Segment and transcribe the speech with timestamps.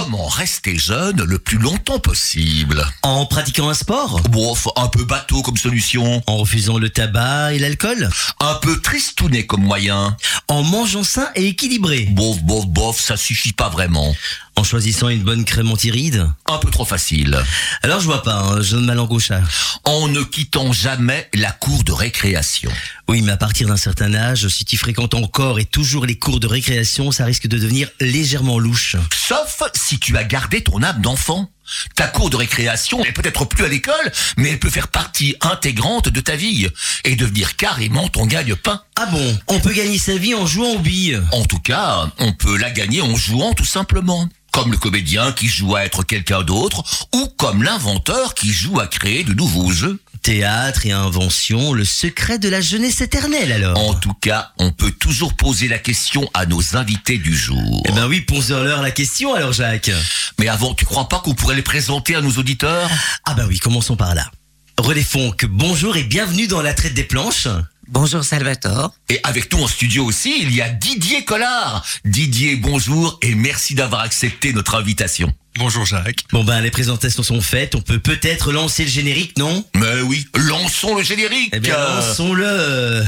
[0.00, 4.20] Comment rester jeune le plus longtemps possible En pratiquant un sport?
[4.30, 6.22] Bon, un peu bateau comme solution.
[6.28, 8.08] En refusant le tabac et l'alcool?
[8.38, 10.16] Un peu tristouné comme moyen.
[10.46, 12.06] En mangeant sain et équilibré?
[12.12, 14.14] Bof, bof, bof, ça suffit pas vraiment.
[14.58, 17.38] En choisissant une bonne crème antiride Un peu trop facile.
[17.82, 19.40] Alors je vois pas, hein, je donne ma langue au chat.
[19.84, 22.70] En ne quittant jamais la cour de récréation.
[23.08, 26.40] Oui, mais à partir d'un certain âge, si tu fréquentes encore et toujours les cours
[26.40, 28.96] de récréation, ça risque de devenir légèrement louche.
[29.14, 31.50] Sauf si tu as gardé ton âme d'enfant.
[31.94, 36.08] Ta cour de récréation n'est peut-être plus à l'école, mais elle peut faire partie intégrante
[36.08, 36.66] de ta vie
[37.04, 38.82] et devenir carrément ton gagne-pain.
[38.96, 42.32] Ah bon On peut gagner sa vie en jouant aux billes En tout cas, on
[42.32, 46.42] peut la gagner en jouant tout simplement comme le comédien qui joue à être quelqu'un
[46.42, 46.82] d'autre,
[47.14, 50.00] ou comme l'inventeur qui joue à créer de nouveaux jeux.
[50.22, 53.78] Théâtre et invention, le secret de la jeunesse éternelle alors.
[53.78, 57.82] En tout cas, on peut toujours poser la question à nos invités du jour.
[57.86, 59.90] Eh ben oui, posons-leur la question alors Jacques.
[60.38, 62.90] Mais avant, tu crois pas qu'on pourrait les présenter à nos auditeurs?
[63.24, 64.30] Ah ben oui, commençons par là.
[64.78, 67.48] Relais Fonck, bonjour et bienvenue dans la traite des planches.
[67.88, 68.94] Bonjour Salvatore.
[69.08, 71.84] Et avec nous en studio aussi, il y a Didier Collard.
[72.04, 75.34] Didier, bonjour et merci d'avoir accepté notre invitation.
[75.56, 76.20] Bonjour Jacques.
[76.30, 79.64] Bon ben les présentations sont faites, on peut peut-être lancer le générique, non?
[79.74, 81.50] Mais oui, lançons le générique.
[81.52, 83.02] Eh bien lançons-le.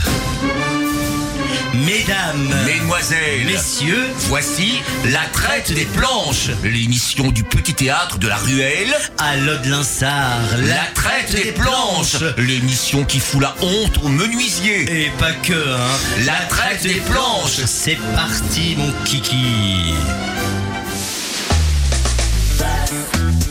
[1.74, 8.94] Mesdames, Mesdemoiselles, Messieurs, voici La Traite des Planches, l'émission du petit théâtre de la Ruelle.
[9.18, 15.04] À l'Aude-Linsard, La, Traite des, Planches, l'émission qui fout la honte aux menuisiers.
[15.04, 16.24] Et pas que, hein.
[16.26, 17.64] La, Traite, des, Planches.
[17.66, 19.94] C'est parti, mon kiki.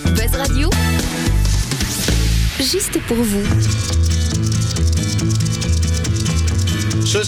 [0.05, 0.69] Buzz Radio,
[2.59, 4.18] juste pour vous.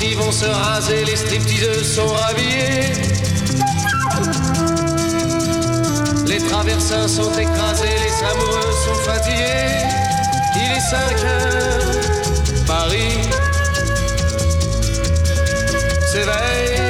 [0.00, 2.92] Vont se raser, les stripteaseuses sont rhabillées.
[6.26, 9.86] Les traversins sont écrasés, les amoureux sont fatigués.
[10.56, 13.28] Il est 5 heures, Paris
[16.10, 16.87] s'éveille.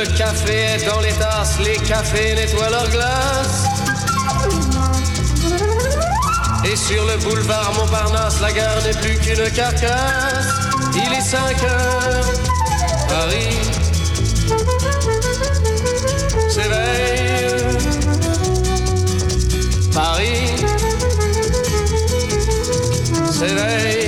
[0.00, 3.64] Le café est dans les tasses, les cafés nettoient leurs glaces.
[6.64, 10.54] Et sur le boulevard Montparnasse, la gare n'est plus qu'une carcasse.
[10.94, 12.24] Il est 5 heures,
[13.10, 13.58] Paris
[16.48, 17.76] s'éveille.
[19.92, 20.64] Paris
[23.30, 23.99] s'éveille.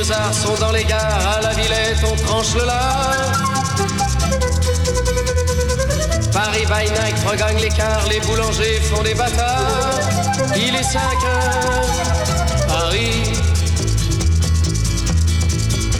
[0.00, 3.32] Les banlieusards sont dans les gares, à la Villette on tranche le lard.
[6.32, 10.00] Paris by night regagne l'écart, les boulangers font des bâtards.
[10.56, 13.32] Il est 5 heures, Paris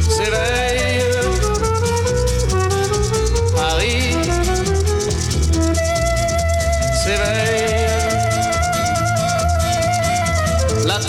[0.09, 0.70] s'éveille.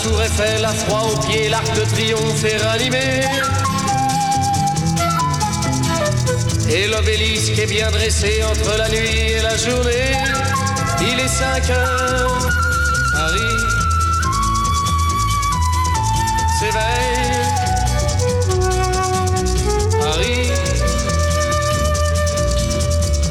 [0.02, 3.20] Tour Eiffel a froid aux pieds, l'arc de triomphe est ranimé.
[6.68, 10.12] Et l'obélisque est bien dressé entre la nuit et la journée.
[11.00, 12.48] Il est 5 heures,
[13.12, 13.62] Paris
[16.58, 17.42] s'éveille.
[20.00, 20.50] Paris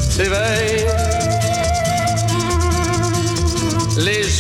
[0.10, 0.91] s'éveille.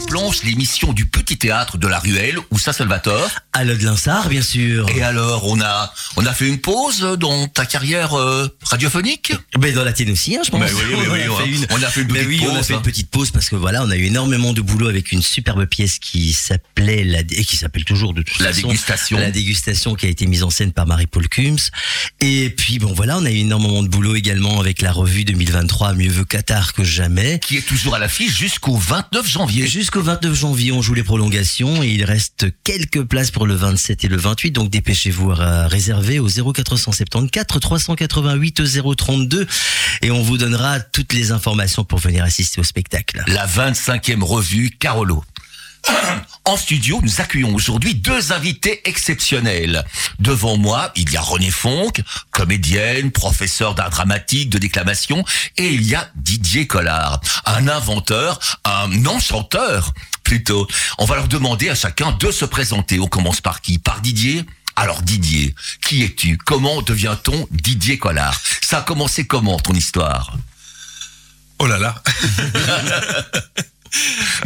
[0.00, 2.38] Planches, l'émission du petit théâtre de la Ruelle.
[2.50, 4.88] Où ça, Salvatore À l'Ode Linsard, bien sûr.
[4.96, 9.34] Et alors, on a, on a fait une pause dans ta carrière euh, radiophonique?
[9.60, 10.60] Mais dans la tienne aussi, hein, je pense.
[10.60, 12.46] Mais oui, oui, oui, on, a fait une, on a fait une Mais petite oui,
[12.48, 12.76] on a pause, fait hein.
[12.78, 15.66] une petite pause parce que voilà, on a eu énormément de boulot avec une superbe
[15.66, 19.18] pièce qui s'appelait la et qui s'appelle toujours de toute La façon dégustation.
[19.18, 21.70] La dégustation qui a été mise en scène par Marie-Paul Kums.
[22.20, 25.92] Et puis bon voilà, on a eu énormément de boulot également avec la revue 2023
[25.92, 27.38] Mieux veut Qatar que jamais.
[27.38, 29.66] qui est toujours à l'affiche jusqu'au 29 janvier.
[29.66, 34.04] Jusqu'au 29 janvier, on joue les prolongations et il reste quelques places pour le 27
[34.04, 34.50] et le 28.
[34.52, 38.62] Donc dépêchez-vous à réserver au 0474 388
[38.96, 39.46] 032
[40.02, 43.22] et on vous donnera toutes les informations pour venir assister au spectacle.
[43.26, 45.24] La 25e revue Carolo.
[46.44, 49.84] En studio, nous accueillons aujourd'hui deux invités exceptionnels.
[50.18, 52.02] Devant moi, il y a René Fonck,
[52.32, 55.24] comédienne, professeur d'art dramatique, de déclamation,
[55.56, 59.94] et il y a Didier Collard, un inventeur, un enchanteur
[60.32, 60.66] plutôt.
[60.96, 62.98] On va leur demander à chacun de se présenter.
[62.98, 63.78] On commence par qui?
[63.78, 64.44] Par Didier
[64.76, 65.54] alors Didier,
[65.86, 66.38] qui es-tu?
[66.38, 68.40] Comment devient-on Didier Collard?
[68.62, 70.34] Ça a commencé comment ton histoire?
[71.58, 72.02] Oh là là.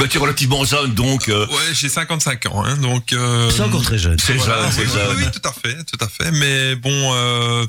[0.01, 1.29] bah, Tu es relativement jeune donc...
[1.29, 3.13] euh, Ouais, j'ai 55 ans, hein, donc.
[3.13, 4.19] euh, C'est encore très jeune.
[4.19, 5.17] C'est voilà, jeune, c'est jeune.
[5.17, 6.33] oui, oui, tout à fait, tout à fait.
[6.33, 7.65] Mais bon, euh,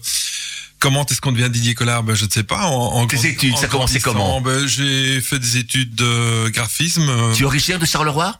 [0.79, 2.03] comment est-ce qu'on devient Didier Collard?
[2.03, 2.65] Ben, Je ne sais pas.
[2.67, 4.41] En, en Tes études, en ça a commencé grandissant, comment?
[4.41, 7.07] ben, J'ai fait des études de graphisme.
[7.09, 8.39] euh, Tu es originaire de Charleroi?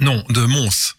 [0.00, 0.94] Non, de Mons.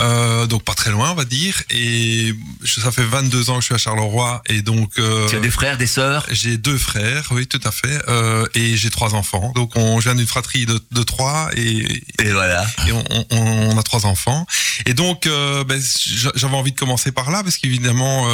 [0.00, 1.62] Euh, donc pas très loin, on va dire.
[1.70, 4.42] Et je- ça fait 22 ans que je suis à Charleroi.
[4.48, 4.98] Et donc...
[4.98, 6.26] euh, Tu as des frères, des sœurs?
[6.30, 8.00] J'ai deux frères, oui, tout à fait.
[8.08, 9.52] Euh, et j'ai trois enfants.
[9.54, 12.66] Donc on je viens d'une fratrie de, de trois et, Et voilà.
[12.86, 13.26] et on, on-
[13.72, 14.46] on a trois enfants.
[14.86, 15.28] Et donc,
[15.68, 18.26] ben, j'a- j'avais envie de commencer par là parce qu'évidemment,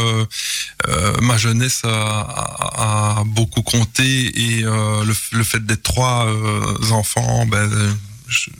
[1.20, 6.26] ma jeunesse a, a- a beaucoup compté et le, le fait d'être trois
[6.91, 7.69] enfants, ben,
[8.29, 8.50] je-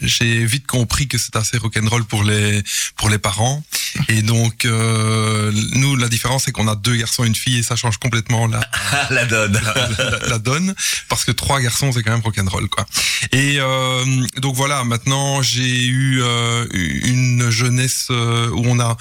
[0.00, 2.62] j'ai- vite compris que c'est assez rock'n'roll pour les
[2.96, 3.62] pour les parents
[4.08, 7.62] et donc euh, nous la différence c'est qu'on a deux garçons et une fille et
[7.62, 8.60] ça change complètement la,
[9.10, 9.52] la donne.
[9.64, 10.74] la, la- la donne
[11.08, 12.86] parce que trois garçons c'est quand même rock'n'roll quoi.
[13.32, 14.04] Et euh,
[14.38, 18.96] donc voilà, maintenant j'ai eu euh, une jeunesse où on a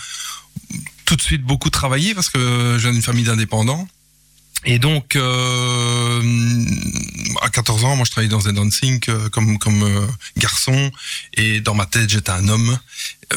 [1.05, 3.87] tout de suite beaucoup travaillé parce que je viens d'une famille d'indépendants.
[4.65, 6.21] Et donc, euh,
[7.41, 10.05] à 14 ans, moi, je travaillais dans un dancing euh, comme comme euh,
[10.37, 10.91] garçon,
[11.35, 12.77] et dans ma tête, j'étais un homme.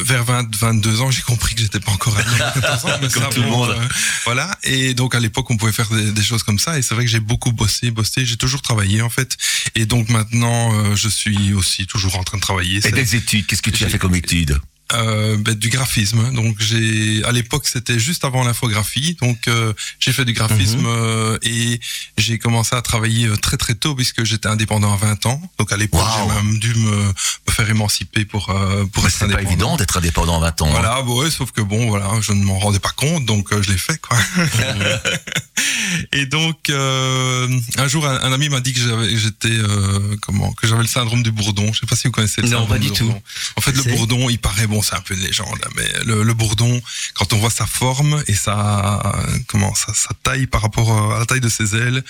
[0.01, 2.41] Vers 20, 22 ans, j'ai compris que j'étais pas encore un homme.
[2.41, 3.69] à 14 ans, mais Comme ça, tout le monde.
[3.69, 3.87] euh,
[4.25, 4.57] voilà.
[4.63, 6.77] Et donc, à l'époque, on pouvait faire des, des choses comme ça.
[6.79, 8.25] Et c'est vrai que j'ai beaucoup bossé, bossé.
[8.25, 9.37] J'ai toujours travaillé, en fait.
[9.75, 12.77] Et donc, maintenant, euh, je suis aussi toujours en train de travailler.
[12.77, 14.59] Et C'est- des études, qu'est-ce que tu as fait comme études?
[14.93, 16.31] Euh, ben, du graphisme.
[16.33, 19.17] Donc j'ai à l'époque c'était juste avant l'infographie.
[19.21, 20.85] Donc euh, j'ai fait du graphisme Mhm.
[20.87, 21.79] euh, et
[22.17, 25.41] j'ai commencé à travailler euh, très très tôt puisque j'étais indépendant à 20 ans.
[25.57, 26.29] Donc à l'époque Wow.
[26.29, 29.49] j'ai même dû me, me faire émanciper pour euh, pour être C'est pas indépendant.
[29.49, 30.67] évident d'être indépendant à 20 ans.
[30.67, 30.71] hein.
[30.71, 33.61] Voilà, bon, ouais, sauf que bon, voilà, je ne m'en rendais pas compte, donc euh,
[33.61, 34.17] je l'ai fait, quoi.
[36.13, 37.47] et donc, euh,
[37.77, 40.87] un jour, un, un ami m'a dit que j'avais, j'étais, euh, comment, que j'avais le
[40.87, 41.71] syndrome du bourdon.
[41.73, 43.21] Je sais pas si vous connaissez le Non, syndrome pas du bourdon.
[43.55, 46.33] En fait, le bourdon, il paraît, bon, c'est un peu une légende, mais le, le
[46.33, 46.81] bourdon,
[47.13, 49.15] quand on voit sa forme et sa,
[49.47, 52.03] comment, sa, sa taille par rapport à la taille de ses ailes,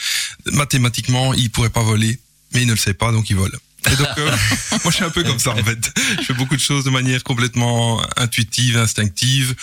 [0.45, 2.19] mathématiquement, il pourrait pas voler,
[2.53, 3.57] mais il ne le sait pas, donc il vole.
[3.91, 4.31] Et donc, euh,
[4.71, 5.91] moi, je suis un peu comme ça, en fait.
[6.19, 9.55] Je fais beaucoup de choses de manière complètement intuitive, instinctive.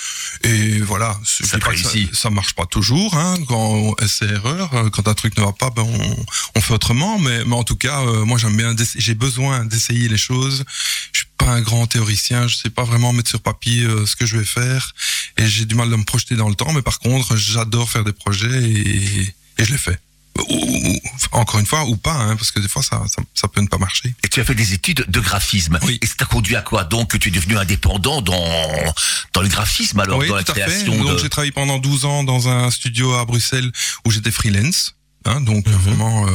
[0.45, 1.19] Et voilà.
[1.25, 1.77] Ça pas.
[1.77, 3.37] Ça, ça marche pas toujours, hein.
[3.49, 6.17] Quand c'est erreur, euh, quand un truc ne va pas, ben, on,
[6.57, 7.19] on fait autrement.
[7.19, 10.65] Mais, mais en tout cas, euh, moi, j'aime bien, j'ai besoin d'essayer les choses.
[11.13, 12.47] Je suis pas un grand théoricien.
[12.49, 14.93] Je sais pas vraiment mettre sur papier euh, ce que je vais faire.
[15.39, 16.73] Et j'ai du mal de me projeter dans le temps.
[16.73, 19.99] Mais par contre, j'adore faire des projets et, et je les fais.
[20.39, 20.99] Ou-
[21.33, 23.67] encore une fois, ou pas, hein, parce que des fois, ça, ça, ça peut ne
[23.69, 24.15] pas marcher.
[24.25, 25.79] Et tu as fait des études de graphisme.
[25.83, 25.99] Oui.
[26.03, 26.85] Et ça t'a conduit à quoi?
[26.85, 28.95] Donc que tu es devenu indépendant dans,
[29.33, 30.61] dans le graphisme, alors oui, dans la tout à fait.
[30.63, 33.71] création Donc j'ai travaillé pendant 12 ans dans un studio à Bruxelles
[34.05, 34.95] où j'étais freelance.
[35.27, 35.73] Hein, donc Mhm.
[35.75, 36.31] vraiment, euh,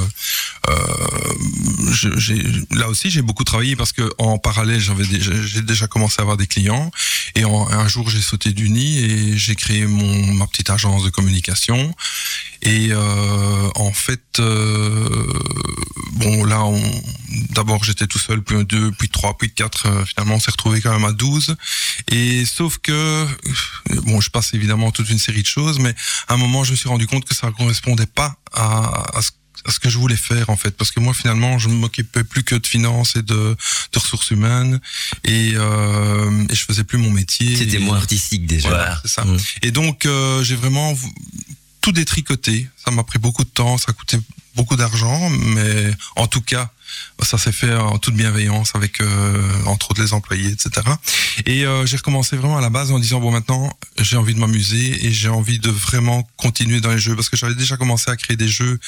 [0.69, 1.33] euh,
[1.91, 5.87] je- j'ai- là aussi j'ai beaucoup travaillé parce que en parallèle j'avais déjà, j'ai déjà
[5.87, 6.91] commencé à avoir des clients.
[7.35, 11.03] Et en- un jour j'ai sauté du nid et j'ai créé mon ma petite agence
[11.03, 11.93] de communication.
[12.61, 15.33] Et euh, en fait euh,
[16.13, 16.81] bon là on
[17.51, 20.81] d'abord j'étais tout seul puis deux puis trois puis quatre euh, finalement on s'est retrouvé
[20.81, 21.55] quand même à 12
[22.11, 23.25] et sauf que
[24.03, 25.93] bon je passe évidemment toute une série de choses mais
[26.27, 29.31] à un moment je me suis rendu compte que ça correspondait pas à, à ce
[29.67, 32.23] à ce que je voulais faire en fait parce que moi finalement je ne m'occupais
[32.23, 33.33] plus que de finances et de,
[33.93, 34.79] de ressources humaines
[35.23, 38.69] et, euh, et je faisais plus mon métier C'était moins artistique déjà.
[38.69, 39.25] voilà, c'est ça.
[39.25, 39.37] Mm.
[39.63, 40.93] Et donc, euh, j'ai vraiment
[41.81, 42.67] tout détricoté.
[42.83, 44.17] Ça m'a pris beaucoup de temps, ça a coûté
[44.55, 46.71] beaucoup d'argent, mais en tout cas,
[47.21, 50.85] ça s'est fait en toute bienveillance avec euh, entre autres les employés, etc.
[51.45, 54.39] Et euh, j'ai recommencé vraiment à la base en disant bon maintenant j'ai envie de
[54.39, 58.09] m'amuser et j'ai envie de vraiment continuer dans les jeux parce que j'avais déjà commencé
[58.09, 58.79] à créer des jeux.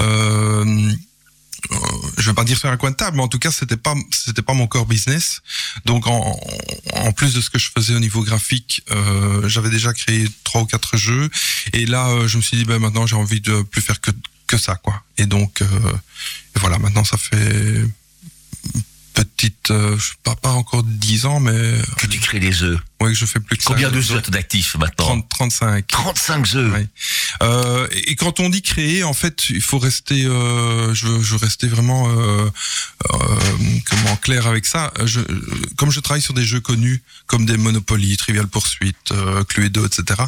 [0.00, 0.92] Euh,
[1.72, 1.76] euh,
[2.18, 3.94] je vais pas dire sur un coin de table, mais en tout cas c'était pas
[4.12, 5.40] c'était pas mon core business.
[5.84, 6.38] Donc en,
[7.16, 8.82] plus de ce que je faisais au niveau graphique,
[9.46, 11.30] j'avais déjà créé trois ou quatre jeux
[11.72, 14.10] et là je me suis dit ben maintenant j'ai envie de plus faire que
[14.46, 15.02] que ça quoi.
[15.18, 15.66] Et donc euh,
[16.56, 17.82] voilà maintenant ça fait
[19.14, 22.78] petite euh, je sais pas pas encore 10 ans mais Que tu crées des jeux.
[23.00, 25.86] ouais que je fais plus que Combien de jeux d'actifs maintenant 30, 35.
[25.86, 26.70] 35 jeux.
[26.70, 26.86] Ouais.
[27.42, 30.24] Euh, et et quand on dit créer, en fait, il faut rester.
[30.24, 32.48] Euh, je, veux, je veux rester vraiment euh,
[33.12, 33.18] euh,
[33.84, 34.90] comment clair avec ça.
[35.04, 35.20] Je,
[35.76, 40.22] comme je travaille sur des jeux connus comme des Monopoly, Trivial Pursuit, euh, Cluedo, etc.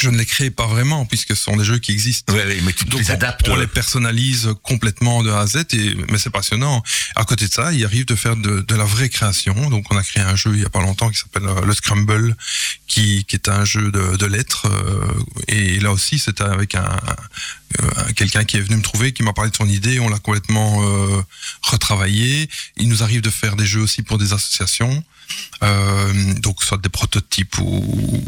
[0.00, 2.32] Je ne les crée pas vraiment puisque ce sont des jeux qui existent.
[2.32, 3.48] Ouais, mais tu Donc les on- adaptes.
[3.48, 6.82] On, les personnalise complètement de A à Z, et, mais c'est passionnant.
[7.14, 9.68] À côté de ça, il arrive de faire de, de la vraie création.
[9.70, 11.74] Donc on a créé un jeu il y a pas longtemps qui s'appelle euh, le
[11.74, 12.36] Scramble,
[12.86, 14.66] qui, qui est un jeu de, de lettres.
[14.66, 15.06] euh,
[15.48, 16.82] et là aussi, c'était avec un,
[17.80, 20.00] un- quelqu'un qui est venu me trouver, qui m'a parlé de son idée.
[20.00, 21.22] On l'a complètement euh,
[21.62, 22.48] retravaillé.
[22.76, 25.04] Il nous arrive de faire des jeux aussi pour des associations.
[25.62, 28.24] Euh, donc soit des prototypes ou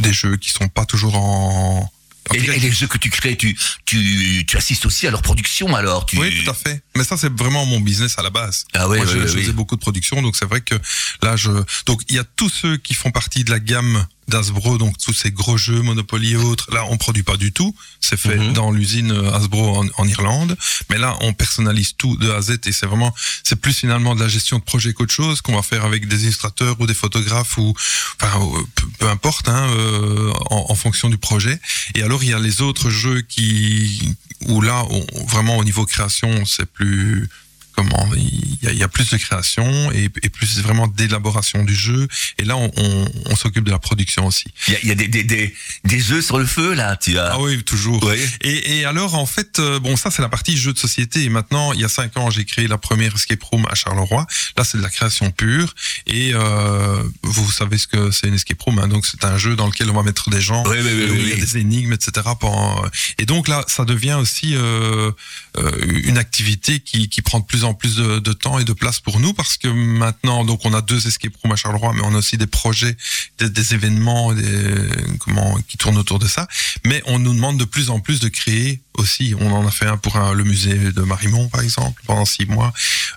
[0.00, 1.90] des jeux qui sont pas toujours en,
[2.34, 6.06] Et, les jeux que tu crées, tu, tu, tu assistes aussi à leur production alors
[6.06, 6.18] tu...
[6.18, 6.82] Oui, tout à fait.
[6.96, 8.66] Mais ça, c'est vraiment mon business à la base.
[8.74, 9.42] Ah Moi, ouais, je, oui.
[9.42, 10.74] faisais beaucoup de production, donc c'est vrai que
[11.22, 11.50] là, je.
[11.86, 15.12] Donc, il y a tous ceux qui font partie de la gamme d'Asbro, donc tous
[15.12, 16.72] ces gros jeux, Monopoly et autres.
[16.72, 17.74] Là, on produit pas du tout.
[18.00, 18.52] C'est fait Mhm.
[18.54, 20.56] dans l'usine euh, Hasbro en, en Irlande.
[20.90, 24.14] Mais là, on personnalise tout de A à Z et c'est vraiment, c'est plus finalement
[24.14, 26.94] de la gestion de projet qu'autre chose qu'on va faire avec des illustrateurs ou des
[26.94, 27.74] photographes ou,
[28.20, 31.58] enfin, euh, peu, peu importe, hein, euh, en, en fonction du projet.
[31.94, 34.14] Et alors, il y a les autres jeux qui,
[34.46, 37.28] où là, on- vraiment au niveau création, c'est plus,
[37.76, 41.64] comment, il y a, il y a plus de création et, et plus vraiment d'élaboration
[41.64, 42.08] du jeu.
[42.38, 44.46] Et là, on, on, on s'occupe de la production aussi.
[44.68, 45.54] Il y a, il y a des, des, des,
[45.84, 47.32] des jeux sur le feu là, tu as.
[47.34, 48.02] Ah oui, toujours.
[48.04, 48.18] Ouais.
[48.40, 51.22] Et, et alors, en fait, euh, bon, ça, c'est la partie jeu de société.
[51.24, 54.26] Et maintenant, il y a cinq ans, j'ai créé la première escape room à Charleroi.
[54.56, 55.74] Là, c'est de la création pure.
[56.06, 58.78] Et euh, vous savez ce que c'est une escape room.
[58.78, 60.62] Hein, donc, c'est un jeu dans lequel on va mettre des gens.
[60.66, 61.40] Oui, oui, oui, et où oui, il y a oui.
[61.40, 62.12] des énigmes, etc.
[62.38, 62.84] pendant-
[63.18, 65.10] Et donc là, ça devient aussi euh,
[65.58, 69.00] euh, une activité qui, qui prend de plus en plus de, temps et de place
[69.00, 72.14] pour nous parce que maintenant, donc on a deux escape rooms à Charleroi, mais on
[72.14, 72.96] a aussi des projets,
[73.38, 74.74] des, événements, des,
[75.20, 76.46] comment qui tournent autour de ça.
[76.84, 79.34] Mais on nous demande de plus en plus de créer aussi.
[79.38, 82.72] On en a fait un pour le musée de Marimont, par exemple, pendant six mois.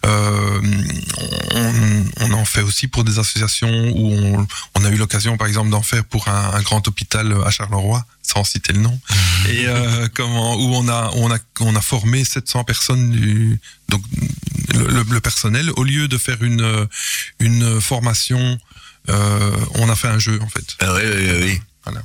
[0.06, 0.62] Euh,
[2.22, 5.82] on, en fait aussi pour des associations où on, a eu l'occasion, par exemple, d'en
[5.82, 9.00] faire pour un grand hôpital à Charleroi, sans citer le nom.
[9.50, 14.02] Et euh, comment où on a on a on a formé 700 personnes du donc
[14.74, 16.88] le, le- le personnel au lieu de faire une
[17.40, 18.58] une formation,
[19.10, 20.76] euh, on a fait un jeu en fait.
[20.82, 21.62] Ah oui, oui, oui.
[21.86, 22.02] Voilà.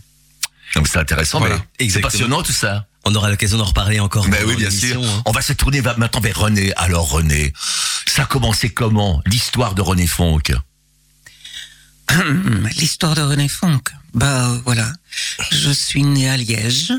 [0.76, 2.87] Donc c'est intéressant, Voilà, mais c'est passionnant tout ça.
[3.05, 4.29] On aura l'occasion d'en reparler encore.
[4.29, 5.02] Ben dans oui, bien sûr.
[5.02, 5.23] hein.
[5.26, 6.73] On va se tourner maintenant vers René.
[6.76, 7.52] Alors René,
[8.07, 10.52] ça a commencé comment L'histoire de René Fonck?
[12.76, 13.91] L'histoire de René Fonck.
[14.14, 14.92] Bah euh, voilà,
[15.50, 16.92] je suis né à Liège,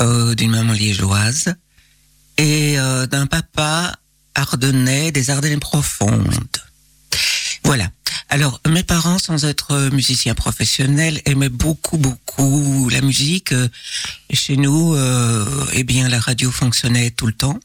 [0.00, 1.54] euh, d'une maman liégeoise
[2.36, 3.96] et euh, d'un papa
[4.34, 6.58] ardennais des Ardennes profondes.
[7.62, 7.88] Voilà.
[8.28, 13.54] Alors mes parents, sans être musiciens professionnels, aimaient beaucoup beaucoup la musique.
[14.32, 17.60] Chez nous, euh, eh bien la radio fonctionnait tout le temps.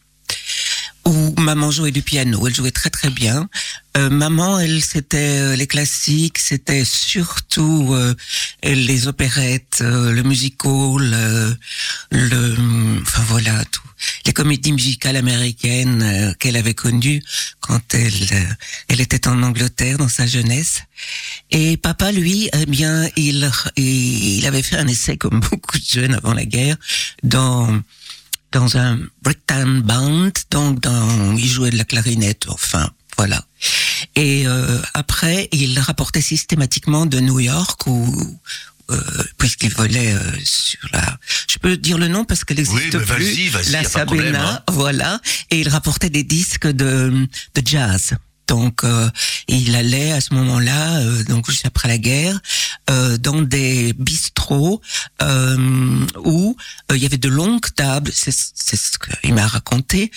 [1.09, 3.49] Où maman jouait du piano, elle jouait très très bien.
[3.97, 8.13] Euh, maman, elle, c'était euh, les classiques, c'était surtout euh,
[8.61, 11.51] les opérettes, euh, le musical, euh,
[12.11, 12.55] le,
[13.01, 13.81] enfin voilà, tout.
[14.27, 17.23] Les comédies musicales américaines euh, qu'elle avait connues
[17.59, 18.47] quand elle,
[18.87, 20.83] elle était en Angleterre dans sa jeunesse.
[21.49, 26.13] Et papa, lui, eh bien, il, il avait fait un essai comme beaucoup de jeunes
[26.13, 26.77] avant la guerre
[27.23, 27.81] dans
[28.51, 33.44] dans un Bricktown Band, donc dans, il jouait de la clarinette, enfin, voilà.
[34.15, 38.39] Et euh, après, il rapportait systématiquement de New York ou
[38.91, 39.01] euh,
[39.38, 43.06] puisqu'il volait euh, sur la, je peux dire le nom parce qu'elle Oui, n'existe mais
[43.06, 44.63] plus, la y a pas de problème, Sabena, hein.
[44.72, 45.22] voilà.
[45.51, 48.15] Et il rapportait des disques de, de jazz.
[48.50, 49.08] Donc, euh,
[49.48, 52.39] il allait à ce moment-là, euh, donc juste après la guerre,
[52.89, 54.82] euh, dans des bistrots
[55.22, 56.58] euh, où
[56.91, 60.10] euh, il y avait de longues tables, c'est ce qu'il m'a raconté,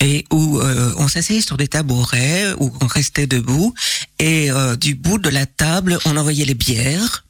[0.00, 3.74] et où euh, on s'asseyait sur des tabourets, où on restait debout,
[4.18, 4.48] et
[4.80, 7.23] du bout de la table, on envoyait les bières.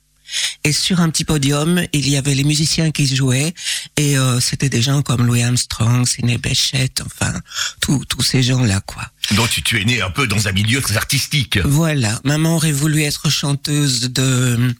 [0.64, 3.55] Et sur un petit podium, il y avait les musiciens qui jouaient.
[3.97, 7.33] Et euh, c'était des gens comme Louis Armstrong, Sidney Bechet, enfin,
[7.81, 9.03] tous tous ces gens-là, quoi.
[9.33, 11.59] Donc tu, tu es né un peu dans un milieu très artistique.
[11.64, 12.21] Voilà.
[12.25, 14.75] Maman aurait voulu être chanteuse de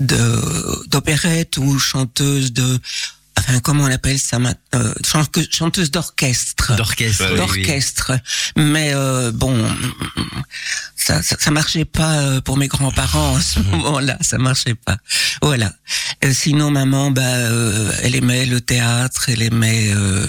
[0.00, 2.78] de d'opérette ou chanteuse de
[3.38, 7.26] enfin comment on appelle ça maintenant euh, chan- chanteuse d'orchestre D'orchestre.
[7.30, 8.12] Oui, d'orchestre
[8.56, 9.54] mais euh, bon
[11.04, 14.96] ça, ça ça marchait pas euh, pour mes grands-parents à ce moment-là ça marchait pas
[15.42, 15.72] voilà
[16.24, 20.26] Euh, sinon maman bah euh, elle aimait le théâtre elle aimait euh,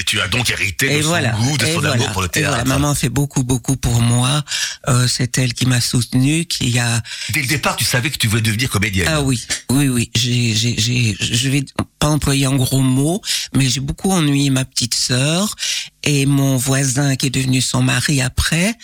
[0.00, 1.30] Et tu as donc hérité de et son voilà.
[1.32, 1.94] goût, de Et son voilà.
[1.94, 2.56] amour pour le Et voilà.
[2.56, 2.68] théâtre.
[2.68, 4.42] Maman a fait beaucoup, beaucoup pour moi.
[4.88, 7.02] Euh, c'est elle qui m'a soutenue, qui a.
[7.30, 9.08] Dès le départ, tu savais que tu voulais devenir comédienne.
[9.10, 10.10] Ah oui, oui, oui.
[10.14, 11.64] J'ai, j'ai, j'ai, je vais
[12.04, 13.22] pas employer un gros mot,
[13.56, 15.56] mais j'ai beaucoup ennuyé ma petite sœur
[16.02, 18.74] et mon voisin qui est devenu son mari après,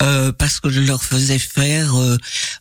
[0.00, 1.94] euh, parce que je leur faisais faire.
[2.00, 2.16] euh,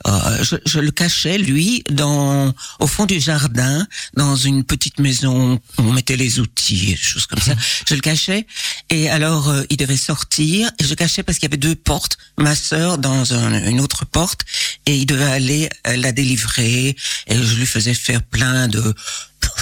[0.07, 5.53] euh, je, je le cachais lui dans au fond du jardin, dans une petite maison
[5.77, 7.53] où on mettait les outils, des choses comme ça.
[7.87, 8.45] Je le cachais
[8.89, 12.17] et alors euh, il devait sortir et je cachais parce qu'il y avait deux portes.
[12.37, 14.41] Ma sœur dans un- une autre porte
[14.85, 16.93] et il devait aller euh, la délivrer
[17.27, 18.93] et je lui faisais faire plein de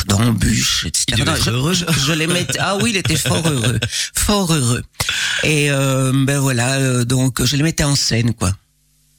[0.05, 1.05] d'embûches, etc.
[1.09, 1.73] Il devait être je, heureux.
[1.73, 2.59] je- je les mettais.
[2.59, 3.79] Ah oui, il était fort heureux,
[4.15, 4.83] fort heureux.
[5.43, 8.53] Et euh, ben voilà, euh, donc je les mettais en scène, quoi.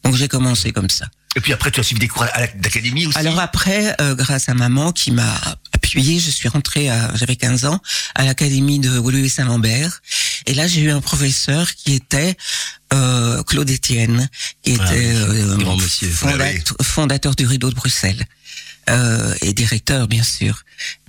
[0.05, 1.07] Donc j'ai commencé comme ça.
[1.37, 3.19] Et puis après, tu as suivi des cours à la- d'académie aussi?
[3.19, 5.35] Alors après, euh, grâce à maman qui m'a
[5.73, 7.81] appuyé, je suis rentrée, à, j'avais 15 ans,
[8.15, 10.01] à l'académie de Louis Saint-Lambert.
[10.47, 12.37] Et là, j'ai eu un professeur qui était
[12.95, 14.29] euh, Claude Étienne,
[14.63, 14.95] qui était Ah
[15.29, 18.25] oui, euh, Oui, fondateur du Rideau de Bruxelles.
[18.89, 20.63] Euh, et directeur, bien sûr.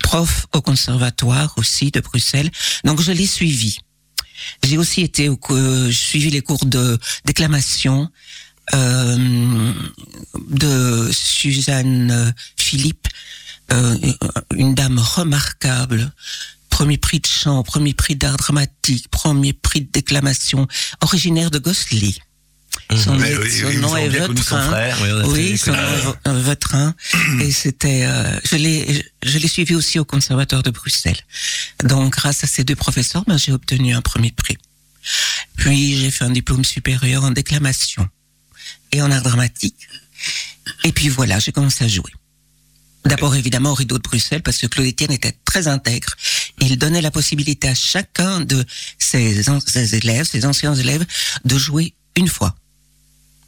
[0.04, 2.52] Prof au conservatoire aussi de Bruxelles.
[2.84, 3.78] Donc, je l'ai suivi.
[4.64, 8.10] J'ai aussi été au, euh, suivi les cours de déclamation
[8.74, 9.74] euh,
[10.50, 13.08] de Suzanne euh, Philippe,
[13.74, 13.96] euh,
[14.56, 16.12] une dame remarquable.
[16.70, 20.68] Premier prix de chant, premier prix d'art dramatique, premier prix de déclamation,
[21.02, 22.20] originaire de Gosselies.
[22.96, 24.68] Son, oui, son oui, nom est Vautrin.
[24.68, 24.98] frère.
[25.28, 26.96] Oui, son nom est Vautrin.
[27.42, 31.20] Et c'était, euh, je l'ai, je l'ai suivi aussi au conservatoire de Bruxelles.
[31.84, 34.58] Donc, grâce à ces deux professeurs, ben, j'ai obtenu un premier prix.
[35.56, 38.08] Puis, j'ai fait un diplôme supérieur en déclamation
[38.92, 39.88] et en art dramatique.
[40.84, 42.12] Et puis voilà, j'ai commencé à jouer.
[43.06, 46.16] D'abord, évidemment, au rideau de Bruxelles, parce que Claude Etienne était très intègre.
[46.60, 48.66] Il donnait la possibilité à chacun de
[48.98, 51.06] ses élèves, ses anciens élèves,
[51.46, 52.56] de jouer une fois.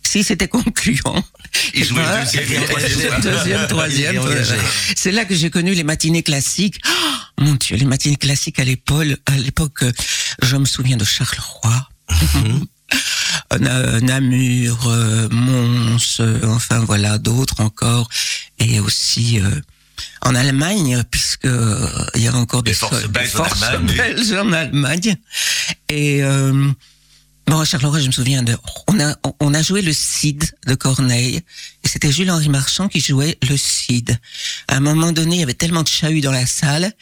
[0.03, 1.23] Si c'était concluant.
[1.73, 4.21] Jouait ben, le deuxième, troisième.
[4.95, 6.81] C'est là que j'ai connu les matinées classiques.
[6.85, 9.91] Oh, mon Dieu, les matinées classiques à l'épaule, à l'époque, euh,
[10.41, 11.87] je me souviens de Charleroi.
[13.59, 18.09] Na- Namur, euh, Mons, euh, enfin voilà, d'autres encore,
[18.59, 19.49] et aussi euh,
[20.21, 21.47] en Allemagne, puisque
[22.15, 25.15] il y avait encore des forces so- des belges en forces belges en Allemagne.
[25.89, 26.21] Et
[27.47, 28.55] bon, à je me souviens de,
[28.87, 31.41] on a on a joué le Cid de Corneille,
[31.83, 34.17] et c'était Jules-Henri Marchand qui jouait le Cid.
[34.67, 36.93] À un moment donné, il y avait tellement de chahut dans la salle.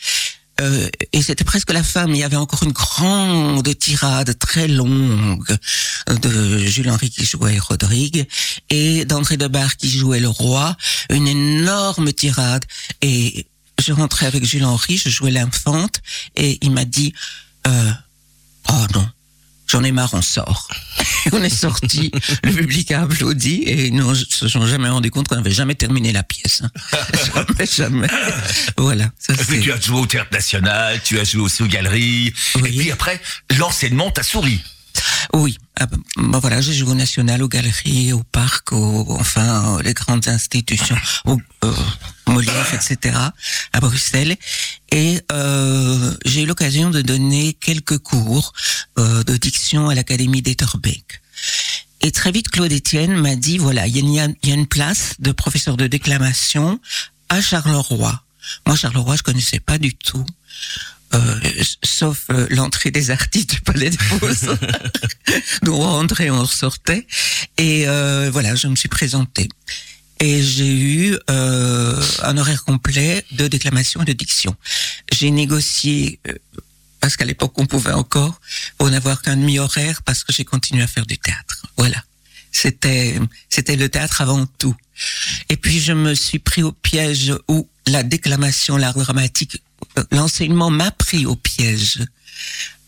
[0.62, 4.68] Euh, et c'était presque la fin, mais il y avait encore une grande tirade très
[4.68, 5.58] longue
[6.08, 8.28] de Jules-Henri qui jouait Rodrigue
[8.70, 10.76] et d'André Debar qui jouait le roi,
[11.10, 12.66] une énorme tirade.
[13.02, 13.48] Et
[13.80, 16.02] je rentrais avec Jules-Henri, je jouais l'infante,
[16.36, 17.14] et il m'a dit,
[17.68, 17.92] euh,
[18.70, 19.08] oh non,
[19.70, 20.68] j'en ai marre, on sort.
[21.34, 22.12] On est sorti,
[22.44, 25.76] le public a applaudi, et ils ne se sont jamais rendu compte qu'on n'avait jamais
[25.76, 26.62] terminé la pièce.
[26.64, 26.70] hein.
[27.34, 28.08] jamais, jamais.
[28.78, 29.12] Voilà.
[29.20, 32.34] Ça, Et puis tu as joué au Théâtre National, tu as joué aussi aux galeries.
[32.56, 32.70] Oui.
[32.70, 33.20] Et puis après,
[33.58, 34.62] l'enseignement t'a souri.
[35.34, 39.78] Oui, ah ben, ben voilà, j'ai joué au National, aux galeries, au parc, au, enfin,
[39.78, 41.74] euh, les grandes institutions, au euh,
[42.28, 43.16] Molière, etc.,
[43.74, 44.38] à Bruxelles.
[44.92, 48.54] Et euh, j'ai eu l'occasion de donner quelques cours
[48.98, 51.22] euh, de diction à l'Académie d'Etterbeek.
[52.02, 55.32] Et très vite, Claude Etienne m'a dit, voilà, il y, y a une place de
[55.32, 56.80] professeur de déclamation
[57.30, 58.24] à Charleroi.
[58.66, 60.26] Moi, Charleroi, je connaissais pas du tout.
[61.14, 61.40] Euh,
[61.84, 64.28] sauf euh, l'entrée des artistes du Palais des Beaux
[65.64, 67.08] Nous on rentrait, on ressortait.
[67.58, 69.50] Et euh, voilà, je me suis présentée.
[70.20, 74.56] Et j'ai eu euh, un horaire complet de déclamation et de diction.
[75.12, 76.34] J'ai négocié, euh,
[77.00, 78.40] parce qu'à l'époque on pouvait encore,
[78.78, 81.66] pour n'avoir qu'un demi-horaire, parce que j'ai continué à faire du théâtre.
[81.78, 82.04] Voilà.
[82.52, 83.18] C'était,
[83.48, 84.76] c'était le théâtre avant tout.
[85.48, 89.62] Et puis je me suis pris au piège où la déclamation, l'art dramatique,
[90.12, 92.04] l'enseignement m'a pris au piège.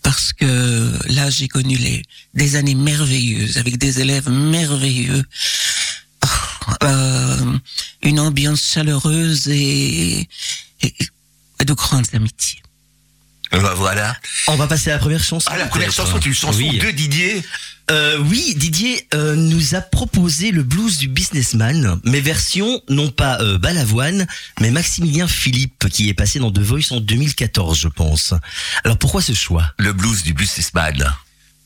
[0.04, 5.24] Parce que là, j'ai connu les, des années merveilleuses, avec des élèves merveilleux.
[6.24, 6.28] Oh,
[6.84, 7.58] euh,
[8.02, 10.28] une ambiance chaleureuse et,
[11.64, 12.62] de grandes amitiés.
[13.52, 14.16] Bah, voilà.
[14.48, 15.50] On va passer à la première chanson.
[15.52, 16.80] Ah, la première chanson est une chanson Oui.
[16.80, 17.44] de Didier.
[17.90, 23.42] Euh, oui, Didier euh, nous a proposé le blues du businessman, mais version non pas
[23.42, 24.26] euh, Balavoine,
[24.62, 28.34] mais Maximilien Philippe, qui est passé dans The Voice en 2014, je pense.
[28.86, 29.74] Alors pourquoi ce choix?
[29.78, 31.04] Le blues du businessman.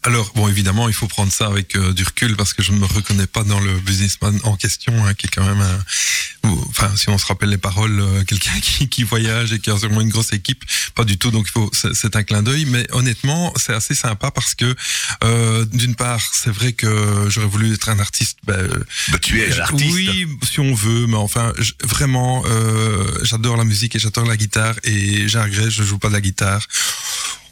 [0.06, 2.78] Alors, bon, évidemment, il faut prendre ça avec euh, du recul parce que je ne
[2.78, 6.92] me reconnais pas dans le businessman en question, hein, qui est quand même, un- enfin,
[6.96, 10.02] si on se rappelle les paroles, euh, quelqu'un qui, qui voyage et qui a sûrement
[10.02, 10.64] une grosse équipe,
[10.94, 11.32] pas du tout.
[11.32, 14.76] Donc, il faut, c'est un clin d'œil, mais honnêtement, c'est assez sympa parce que,
[15.24, 18.38] euh, d'une part, c'est vrai que j'aurais voulu être un artiste.
[18.46, 19.92] Ben, euh, Bah, tu es l'artiste.
[19.92, 21.52] Oui, si on veut, mais enfin,
[21.84, 25.98] vraiment, euh, j'adore la musique et j'adore la guitare et j'ai un regret, je joue
[25.98, 26.62] pas de la guitare.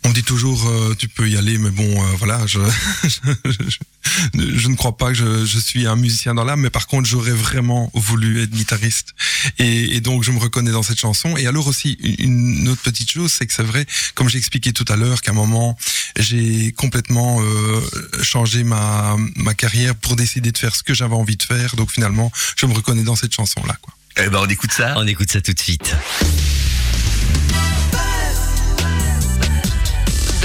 [0.06, 2.60] On me dit toujours, euh, tu peux y aller, mais bon, euh, voilà, je,
[3.46, 6.88] je, je ne crois pas que je, je suis un musicien dans l'âme, mais par
[6.88, 9.16] contre, j'aurais vraiment voulu être guitariste.
[9.60, 11.38] Et, et donc, je me reconnais dans cette chanson.
[11.38, 14.86] Et alors aussi, une autre petite chose, c'est que c'est vrai, comme j'ai expliqué tout
[14.90, 15.78] à l'heure, qu'à un moment,
[16.18, 17.82] j'ai complètement euh,
[18.22, 21.76] changé ma, ma carrière pour décider de faire ce que j'avais envie de faire.
[21.78, 23.78] Donc finalement, je me reconnais dans cette chanson-là.
[23.82, 23.94] Quoi.
[24.18, 24.94] Eh ben, on écoute ça.
[24.98, 25.96] On écoute ça tout de suite.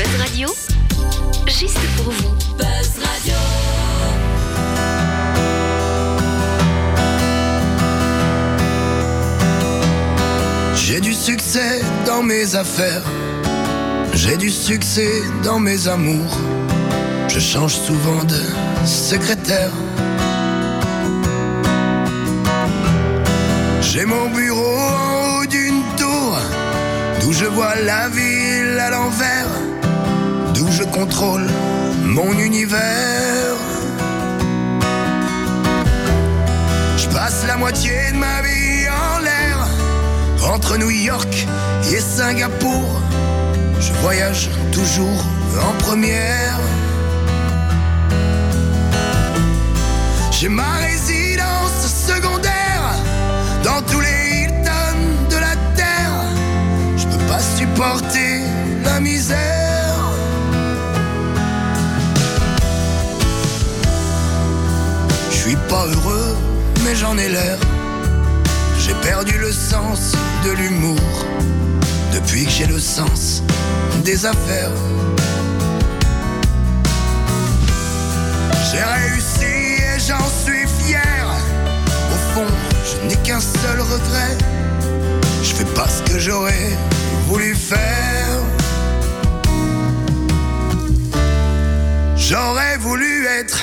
[0.09, 0.49] Buzz Radio,
[1.47, 2.35] juste pour vous.
[2.57, 3.35] Buzz Radio.
[10.75, 13.03] J'ai du succès dans mes affaires,
[14.15, 16.39] j'ai du succès dans mes amours.
[17.29, 19.73] Je change souvent de secrétaire.
[23.83, 26.39] J'ai mon bureau en haut d'une tour,
[27.21, 29.49] d'où je vois la ville à l'envers,
[30.79, 31.47] je contrôle
[32.05, 33.57] mon univers.
[36.97, 39.59] Je passe la moitié de ma vie en l'air,
[40.55, 41.47] entre New York
[41.93, 43.01] et Singapour.
[43.81, 45.25] Je voyage toujours
[45.69, 46.61] en première.
[50.31, 52.85] J'ai ma résidence secondaire
[53.65, 56.19] dans tous les Hilton de la terre.
[56.97, 58.43] Je peux pas supporter
[58.85, 59.68] la misère.
[65.69, 66.37] Pas heureux,
[66.85, 67.59] mais j'en ai l'air.
[68.79, 70.13] J'ai perdu le sens
[70.45, 71.01] de l'humour
[72.13, 73.43] depuis que j'ai le sens
[74.05, 74.73] des affaires.
[78.71, 81.27] J'ai réussi et j'en suis fier.
[82.15, 82.51] Au fond,
[82.85, 84.37] je n'ai qu'un seul regret.
[85.43, 86.71] Je fais pas ce que j'aurais
[87.27, 88.39] voulu faire.
[92.17, 93.59] J'aurais voulu être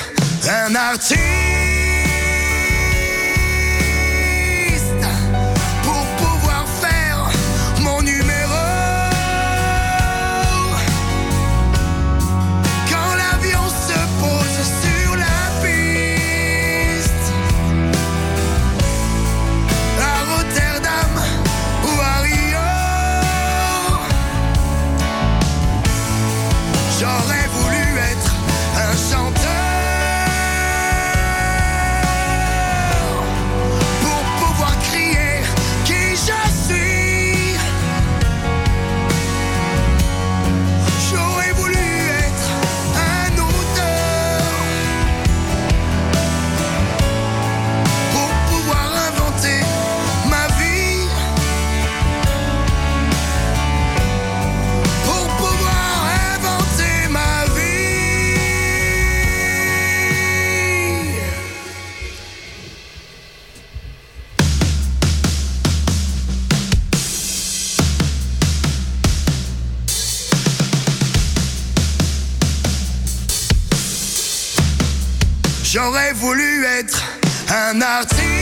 [0.48, 1.55] un artiste
[75.86, 77.00] J'aurais voulu être
[77.48, 78.35] un artiste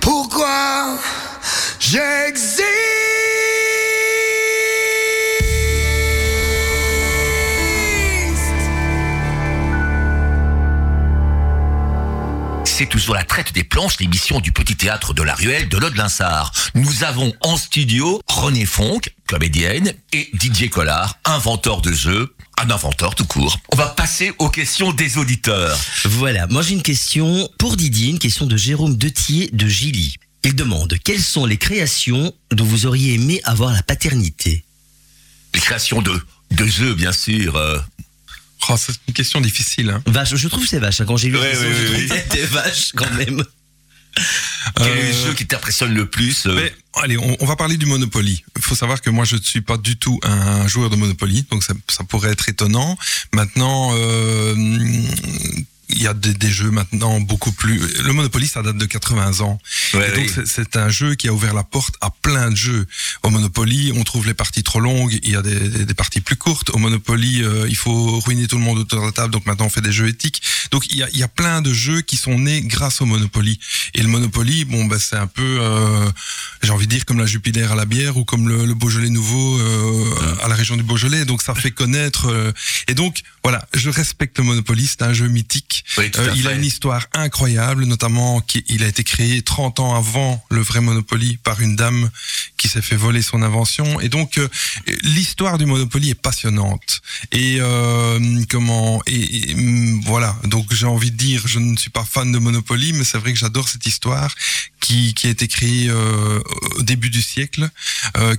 [0.00, 0.98] pourquoi
[1.80, 2.95] j'existe.
[12.78, 15.96] C'est toujours la traite des planches, l'émission du petit théâtre de la ruelle de l'Aude
[15.96, 16.52] Linsard.
[16.74, 23.14] Nous avons en studio René Fonck, comédienne, et Didier Collard, inventeur de jeux, un inventeur
[23.14, 23.58] tout court.
[23.72, 25.74] On va passer aux questions des auditeurs.
[26.04, 30.16] Voilà, moi j'ai une question pour Didier, une question de Jérôme Detier de Gilly.
[30.44, 34.66] Il demande quelles sont les créations dont vous auriez aimé avoir la paternité?
[35.54, 37.56] Les créations de, de jeux, bien sûr.
[37.56, 37.78] euh.
[38.68, 39.90] Oh, c'est une question difficile.
[39.90, 40.02] Hein.
[40.06, 41.00] Vache, je trouve que c'est vache.
[41.00, 41.04] hein.
[41.06, 43.44] Quand j'ai lu Ouais, ouais, je que c'était vache quand même.
[44.76, 47.54] Quel est Euh, le jeu qui t'impressionne le plus euh Mais, allez, on, on va
[47.54, 48.42] parler du Monopoly.
[48.56, 51.46] Il faut savoir que moi, je ne suis pas du tout un joueur de Monopoly,
[51.50, 52.96] donc ça, ça pourrait être étonnant.
[53.34, 54.54] Maintenant, euh,
[55.88, 57.78] il y a des, des jeux maintenant beaucoup plus.
[58.02, 59.58] Le Monopoly, ça date de 80 ans.
[59.94, 60.42] Ouais, Et donc oui.
[60.46, 62.86] c'est- un jeu qui a ouvert la porte à plein de jeux.
[63.22, 66.20] Au Monopoly, on trouve les parties trop longues, il y a des, des- des parties
[66.20, 66.70] plus courtes.
[66.70, 69.66] Au Monopoly, euh, il faut ruiner tout le monde autour de la table, donc maintenant
[69.66, 70.42] on fait des jeux éthiques.
[70.72, 73.06] Donc il y a, il y a plein de jeux qui sont nés grâce au
[73.06, 73.58] Monopoly.
[73.94, 76.10] Et le Monopoly, bon, bah, c'est un peu, euh,
[76.62, 79.08] j'ai envie de dire, comme la Jupiler à la bière ou comme le, le Beaujolais
[79.10, 80.04] nouveau euh,
[80.42, 81.24] à la région du Beaujolais.
[81.24, 82.26] Donc ça fait connaître.
[82.28, 82.52] euh,
[82.88, 85.75] et donc voilà, je respecte le Monopoly, c'est un jeu mythique.
[85.98, 90.42] Oui, Euh, il a une histoire incroyable, notamment qu'il a été créé 30 ans avant
[90.50, 92.10] le vrai Monopoly par une dame
[92.56, 94.00] qui s'est fait voler son invention.
[94.00, 94.48] Et donc euh,
[95.02, 97.00] l'histoire du Monopoly est passionnante.
[97.32, 100.36] Et euh, comment et, et, hum, voilà.
[100.44, 103.32] Donc j'ai envie de dire, je ne suis pas fan de Monopoly, mais c'est vrai
[103.32, 104.34] que j'adore cette histoire
[104.80, 106.40] qui, qui a été créée euh,
[106.78, 107.68] au début du siècle,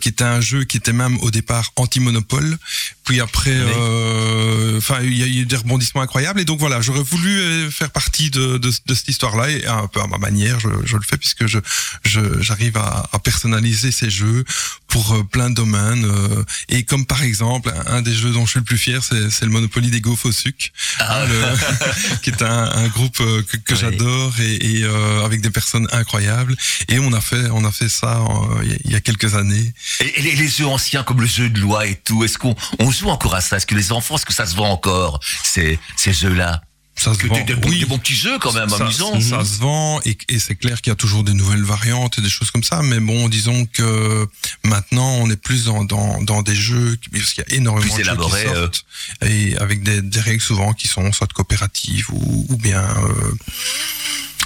[0.01, 2.57] qui était un jeu qui était même au départ anti-monopole.
[3.03, 3.71] Puis après, Oui.
[3.75, 6.39] euh, enfin, il y a eu des rebondissements incroyables.
[6.39, 9.87] Et donc voilà, j'aurais voulu euh, faire partie de, de, de cette histoire-là et un
[9.87, 11.59] peu à ma manière, je, je le fais puisque je
[12.05, 14.43] je- j'arrive à, à personnaliser ces jeux
[14.87, 16.05] pour euh, plein de domaines.
[16.05, 19.41] euh, et comme par exemple, un, des jeux dont je suis le plus fier, c'est
[19.45, 20.67] le Monopoly des gaufres au sucre,
[20.99, 21.21] Ah.
[21.23, 23.79] hein, le- qui est un, un groupe euh, que, que Ouais.
[23.79, 26.55] j'adore et, et, euh, avec des personnes incroyables.
[26.89, 28.23] Et on a fait on a fait ça
[28.63, 29.73] il y a- il y a quelques années.
[29.99, 32.55] Et, et les, les jeux anciens comme le jeu de loi et tout, est-ce qu'on
[32.79, 33.57] on joue encore à ça?
[33.57, 36.61] Est-ce que les enfants, est-ce que ça se vend encore ces, ces jeux-là?
[36.97, 37.39] Ça se Que vend.
[37.45, 37.79] des, Oui.
[37.79, 39.21] des bons petits jeux quand même, ça, amusants.
[39.21, 42.21] Ça se vend et, et c'est clair qu'il y a toujours des nouvelles variantes et
[42.21, 42.81] des choses comme ça.
[42.81, 44.27] Mais bon, disons que
[44.63, 47.91] maintenant on est plus dans, dans, dans des jeux parce qu'il y a énormément Plus
[47.99, 48.85] de jeux élaborés, qui sortent
[49.25, 53.31] et avec des, des règles souvent qui sont soit coopératives ou, ou bien euh,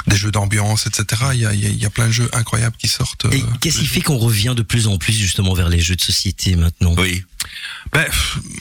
[0.07, 1.21] des jeux d'ambiance, etc.
[1.33, 3.25] Il y a, il y plein de jeux incroyables qui sortent.
[3.31, 5.95] Et euh, qu'est-ce qui fait qu'on revient de plus en plus justement vers les jeux
[5.95, 6.95] de société maintenant?
[6.97, 7.23] Oui.
[7.91, 8.05] Ben,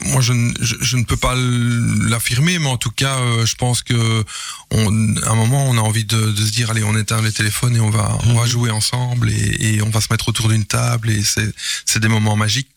[0.07, 3.55] moi, je, ne- je, je ne peux pas l'affirmer, mais en tout cas, euh, je
[3.55, 4.25] pense que
[4.71, 7.33] on, à un moment, on a envie de, de se dire, allez, on éteint les
[7.33, 10.49] téléphones et on va, on va jouer ensemble et, et on va se mettre autour
[10.49, 11.53] d'une table et c'est,
[11.85, 12.69] c'est des moments magiques.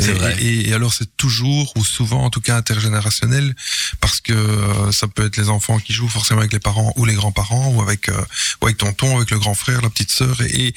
[0.00, 0.36] Et, vrai.
[0.42, 3.54] et, et alors c'est toujours ou souvent en tout cas intergénérationnel
[4.00, 7.04] parce que euh, ça peut être les enfants qui jouent forcément avec les parents ou
[7.04, 8.20] les grands-parents ou avec euh,
[8.60, 10.74] ou avec tonton, avec le grand frère, la petite sœur et, et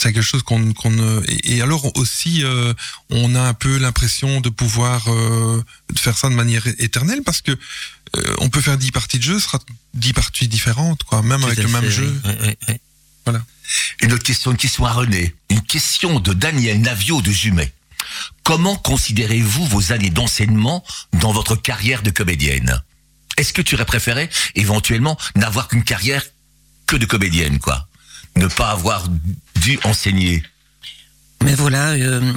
[0.00, 2.74] c'est quelque chose qu'on qu'on ne- et, et alors aussi euh,
[3.10, 7.42] on a un peu l'impression de pouvoir euh, de faire ça de manière éternelle parce
[7.42, 9.60] que euh, on peut faire dix parties de jeu, ce sera
[9.94, 11.90] dix parties différentes quoi, même Tout avec le fait, même oui.
[11.92, 12.20] jeu.
[12.26, 12.58] Ouais.
[14.02, 15.34] Une autre question, une question à René.
[15.48, 17.72] Une question de Daniel Navio de Jumet.
[18.42, 20.84] Comment considérez-vous vos années d'enseignement
[21.20, 22.82] dans votre carrière de comédienne?
[23.36, 26.22] Est-ce que tu aurais préféré éventuellement n'avoir qu'une carrière
[26.86, 27.88] que de comédienne, quoi?
[28.36, 29.08] Ne pas avoir
[29.56, 30.42] dû enseigner?
[31.42, 32.32] Mais voilà, euh,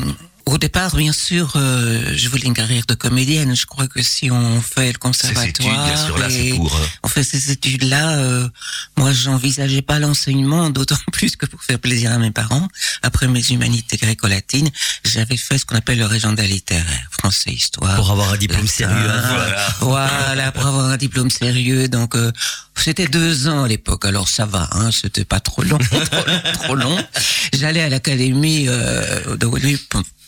[0.47, 3.55] au départ, bien sûr, euh, je voulais une carrière de comédienne.
[3.55, 6.73] Je crois que si on fait le études, conservatoire, bien sûr, là, et pour...
[6.75, 8.47] euh, on fait ces études-là, euh,
[8.97, 12.67] moi, j'envisageais pas l'enseignement, d'autant plus que pour faire plaisir à mes parents.
[13.03, 14.69] Après mes humanités gréco-latines,
[15.03, 17.95] j'avais fait ce qu'on appelle le régional littéraire, français, histoire.
[17.95, 18.73] Pour avoir un diplôme latin.
[18.73, 19.09] sérieux.
[19.09, 19.21] hein.
[19.35, 19.67] Voilà.
[20.27, 21.87] Voilà, pour avoir un diplôme sérieux.
[21.87, 22.31] Donc, euh,
[22.75, 24.05] c'était deux ans à l'époque.
[24.05, 25.77] Alors ça va, hein, c'était pas trop long,
[26.53, 27.05] trop long, long.
[27.53, 29.45] J'allais à l'académie euh, de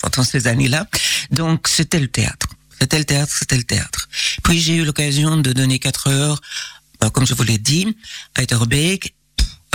[0.01, 0.87] pendant ces années-là.
[1.31, 2.47] Donc, c'était le théâtre.
[2.79, 4.07] C'était le théâtre, c'était le théâtre.
[4.43, 6.39] Puis j'ai eu l'occasion de donner quatre heures,
[7.03, 7.95] euh, comme je vous l'ai dit,
[8.35, 9.13] à Etterbeek.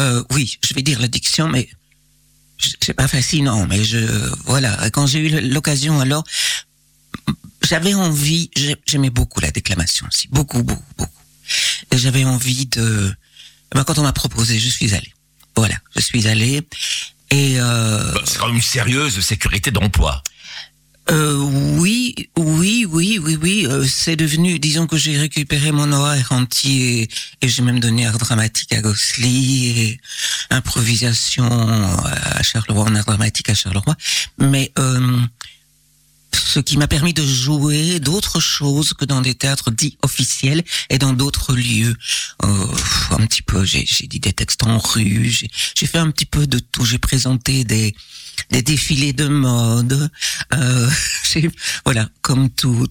[0.00, 1.68] Euh, oui, je vais dire l'addiction, mais
[2.80, 3.66] c'est pas fascinant.
[3.66, 3.98] Mais je,
[4.46, 6.24] voilà, quand j'ai eu l'occasion, alors,
[7.62, 11.12] j'avais envie, j'ai- j'aimais beaucoup la déclamation aussi, beaucoup, beaucoup, beaucoup.
[11.90, 13.14] Et j'avais envie de,
[13.72, 15.12] ben, quand on m'a proposé, je suis allé.
[15.56, 16.66] Voilà, je suis allé.
[17.34, 20.22] Et euh, bah, c'est quand même une sérieuse sécurité d'emploi.
[21.10, 21.34] euh,
[21.80, 23.66] oui, oui, oui, oui, oui.
[23.68, 27.08] euh, c'est devenu, disons que j'ai récupéré mon horaire entier
[27.42, 30.00] et j'ai même donné art dramatique à Gosli et
[30.50, 33.96] improvisation à Charleroi, en art dramatique à Charleroi.
[34.38, 35.18] Mais euh,
[36.34, 40.98] ce qui m'a permis de jouer d'autres choses que dans des théâtres dits officiels et
[40.98, 41.96] dans d'autres lieux.
[42.44, 42.66] Euh,
[43.10, 46.58] un petit peu, j'ai dit des textes en rue, j'ai fait un petit peu de
[46.58, 46.84] tout.
[46.84, 47.94] J'ai présenté des
[48.50, 50.10] des défilés de mode.
[50.52, 50.90] Euh,
[51.84, 52.86] voilà, comme tout.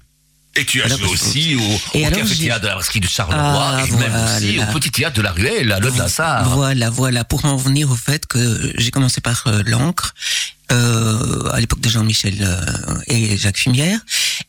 [0.56, 3.42] Et tu as Alors, joué aussi au, au alors, Théâtre de la Brasserie de Charleroi
[3.44, 4.70] Ah, et même aussi voilà.
[4.70, 6.48] au Petit Théâtre de la Ruelle, à l'Aude Lassard.
[6.50, 10.14] Voilà, voilà, pour en venir au fait que j'ai commencé par euh, l'encre,
[10.74, 14.00] euh, à l'époque de Jean-Michel euh, et Jacques Fumière.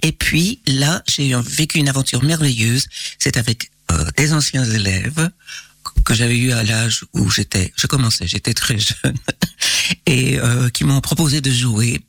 [0.03, 2.87] Et puis là, j'ai vécu une aventure merveilleuse.
[3.19, 5.31] C'est avec euh, des anciens élèves
[6.05, 9.17] que j'avais eu à l'âge où j'étais, je commençais, j'étais très jeune,
[10.07, 12.01] et euh, qui m'ont proposé de jouer.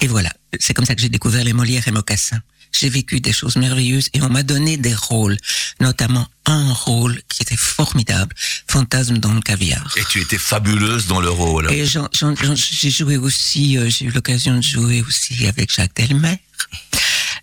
[0.00, 2.40] Et voilà, c'est comme ça que j'ai découvert les Molières et Mocassins.
[2.76, 5.36] J'ai vécu des choses merveilleuses et on m'a donné des rôles,
[5.80, 8.34] notamment un rôle qui était formidable,
[8.66, 9.94] Fantasme dans le caviar.
[9.96, 11.70] Et tu étais fabuleuse dans le rôle.
[11.72, 16.38] Et j'ai joué aussi, euh, j'ai eu l'occasion de jouer aussi avec Jacques Delmer.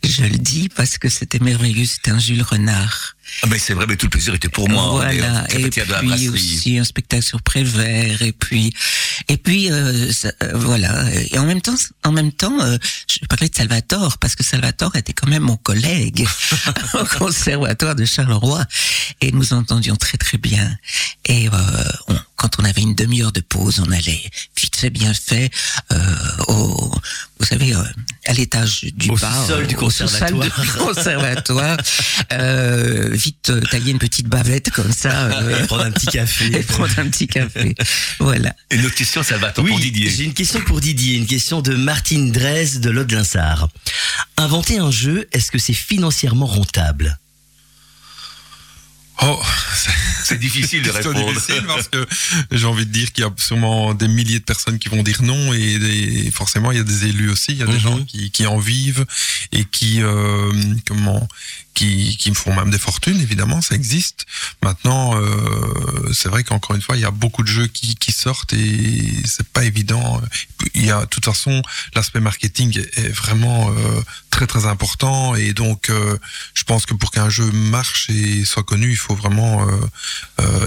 [0.03, 3.15] Je le dis parce que c'était merveilleux, c'était un Jules Renard.
[3.43, 4.83] Ah, Mais c'est vrai, mais tout le plaisir était pour moi.
[4.91, 8.73] Voilà, au Café et la puis aussi un spectacle sur Prévert, et puis,
[9.29, 11.05] et puis, euh, ça- euh, voilà.
[11.31, 14.95] Et en même temps, en même temps, euh, je parlais de Salvatore parce que Salvatore
[14.95, 16.25] était quand même mon collègue
[16.93, 18.63] au conservatoire de Charleroi,
[19.21, 20.77] et nous entendions très très bien.
[21.25, 21.51] Et euh,
[22.07, 24.23] on- quand on avait une demi-heure de pause, on allait
[24.60, 25.51] vite fait bien fait
[25.91, 25.97] euh,
[26.47, 26.91] au,
[27.39, 27.84] vous savez, euh,
[28.25, 30.49] à l'étage du Au euh, du au sous-sol du
[30.80, 31.77] conservatoire,
[32.34, 35.25] euh, vite euh, tailler une petite bavette comme ça.
[35.41, 36.45] euh, Et prendre un petit café.
[36.60, 37.75] et prendre un petit café.
[38.17, 38.56] Voilà.
[38.71, 40.10] Une autre question, Salvatore, pour Oui, Didier.
[40.10, 43.69] j'ai une question pour Didier, une question de Martine Drez de l'Aude Linsard.
[44.38, 47.19] Inventer un jeu, est-ce que c'est financièrement rentable?
[49.23, 49.39] Oh,
[50.23, 51.27] c'est difficile de répondre.
[51.34, 52.05] difficile parce que
[52.51, 55.21] j'ai envie de dire qu'il y a sûrement des milliers de personnes qui vont dire
[55.21, 57.79] non et des- forcément il y a des élus aussi, il y a des Mhm.
[57.79, 59.05] gens qui, qui en vivent
[59.51, 60.51] et qui euh,
[60.88, 61.27] comment
[61.73, 64.25] qui, qui me font même des fortunes évidemment ça existe.
[64.63, 68.12] Maintenant euh, c'est vrai qu'encore une fois il y a beaucoup de jeux qui, qui
[68.12, 70.21] sortent et c'est pas évident.
[70.73, 71.62] Il y a de toute façon
[71.95, 76.17] l'aspect marketing est vraiment euh, très très important et donc euh,
[76.53, 79.65] je pense que pour qu'un jeu marche et soit connu il faut vraiment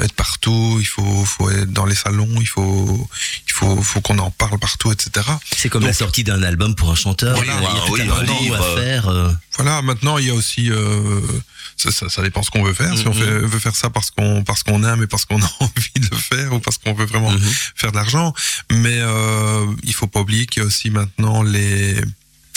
[0.02, 3.08] être partout, il faut, faut être dans les salons, il faut,
[3.48, 5.26] il faut, faut qu'on en parle partout, etc.
[5.56, 7.38] C'est comme Donc- la sortie d'un album pour un chanteur.
[7.38, 8.56] Oui, il y a oui, un livre.
[8.76, 9.34] à faire.
[9.56, 10.93] Voilà, maintenant il y a aussi, euh,
[11.76, 12.96] ça, ça, ça dépend ce qu'on veut faire.
[12.96, 13.20] Si on Mhm.
[13.20, 16.08] fait, veut faire ça parce qu'on, parce qu'on aime et parce qu'on a envie de
[16.10, 17.40] le faire ou parce qu'on veut vraiment Mhm.
[17.74, 18.32] faire de l'argent.
[18.70, 21.96] Mais euh, il faut pas oublier qu'il y a aussi maintenant les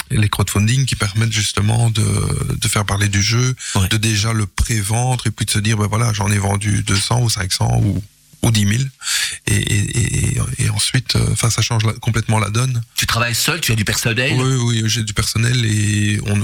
[0.10, 3.89] les crowdfunding qui permettent justement de, de faire parler du jeu, Ouais.
[3.89, 7.23] de déjà le pré-vendre et puis de se dire, ben voilà, j'en ai vendu 200
[7.23, 8.02] ou 500 ou,
[8.43, 8.84] ou 10 000.
[9.47, 9.97] Et, et,
[10.30, 12.82] et, et ensuite, euh, enfin, ça change complètement la donne.
[12.95, 14.32] Tu travailles seul, tu as du personnel?
[14.38, 16.39] Oui, oui, j'ai du personnel et on,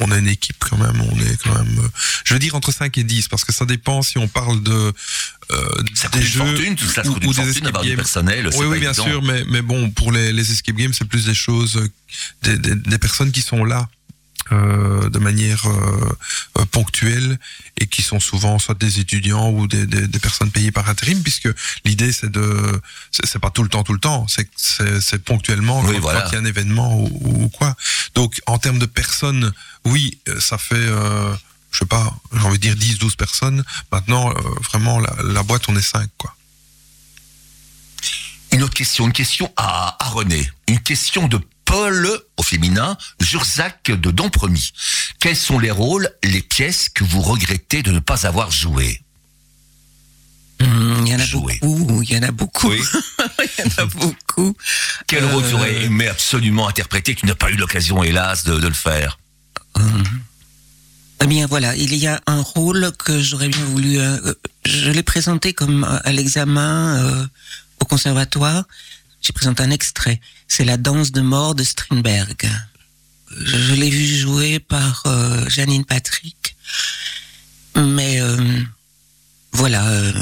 [0.00, 1.00] on a une équipe quand même.
[1.00, 1.88] On est quand même, euh,
[2.24, 4.92] je veux dire entre 5 et 10 parce que ça dépend si on parle de
[5.52, 7.96] euh, Ça des jeux fortune, tout ça, ou- coûte ou des escape games.
[7.96, 8.48] personnel.
[8.54, 9.04] Oui, oui, bien évident.
[9.04, 11.80] sûr, mais, mais bon, pour les, les escape games, c'est plus des choses,
[12.42, 13.88] des, des, des personnes qui sont là
[14.50, 16.18] de manière euh,
[16.58, 17.38] euh, ponctuelle
[17.76, 21.22] et qui sont souvent soit des étudiants ou des, des, des personnes payées par intérim,
[21.22, 21.48] puisque
[21.84, 26.00] l'idée c'est de, c'est pas tout le temps, tout le temps, c'est ponctuellement Oui, quand,
[26.00, 26.26] voilà.
[26.28, 27.76] il y a un événement ou, ou quoi.
[28.14, 29.52] Donc en termes de personnes,
[29.84, 30.74] oui, euh, ça fait.
[30.74, 31.34] Euh,
[31.72, 33.64] je sais pas, j'ai envie de dire 10, 12 personnes.
[33.92, 34.34] Maintenant, euh,
[34.70, 36.34] vraiment, la, la boîte, on est 5, quoi.
[38.52, 40.50] Une autre question, une question à, à René.
[40.66, 41.40] Une question de
[41.74, 44.72] Paul au féminin, Jurzac de Dompremy.
[45.20, 49.00] Quels sont les rôles, les pièces que vous regrettez de ne pas avoir jouées
[50.60, 51.58] Hum, Il y en a Jouer.
[51.62, 52.80] beaucoup, il y en a beaucoup, Oui.
[53.56, 54.54] il y en a beaucoup.
[55.06, 58.58] Quel rôle tu Euh, aurais aimé absolument interpréter, tu n'as pas eu l'occasion, hélas, de,
[58.58, 59.18] de le faire
[59.76, 60.02] Hum.
[61.22, 63.98] Eh bien voilà, il y a un rôle que j'aurais bien voulu.
[64.00, 64.34] euh,
[64.66, 67.26] je l'ai présenté comme euh, à l'examen euh,
[67.78, 68.64] au conservatoire.
[69.20, 70.20] J'ai présenté un extrait.
[70.48, 72.48] C'est la danse de mort de Strindberg.
[73.38, 76.56] Je, je l'ai vu jouer par euh, Janine Patrick.
[77.76, 78.36] Mais euh,
[79.52, 80.12] voilà, euh,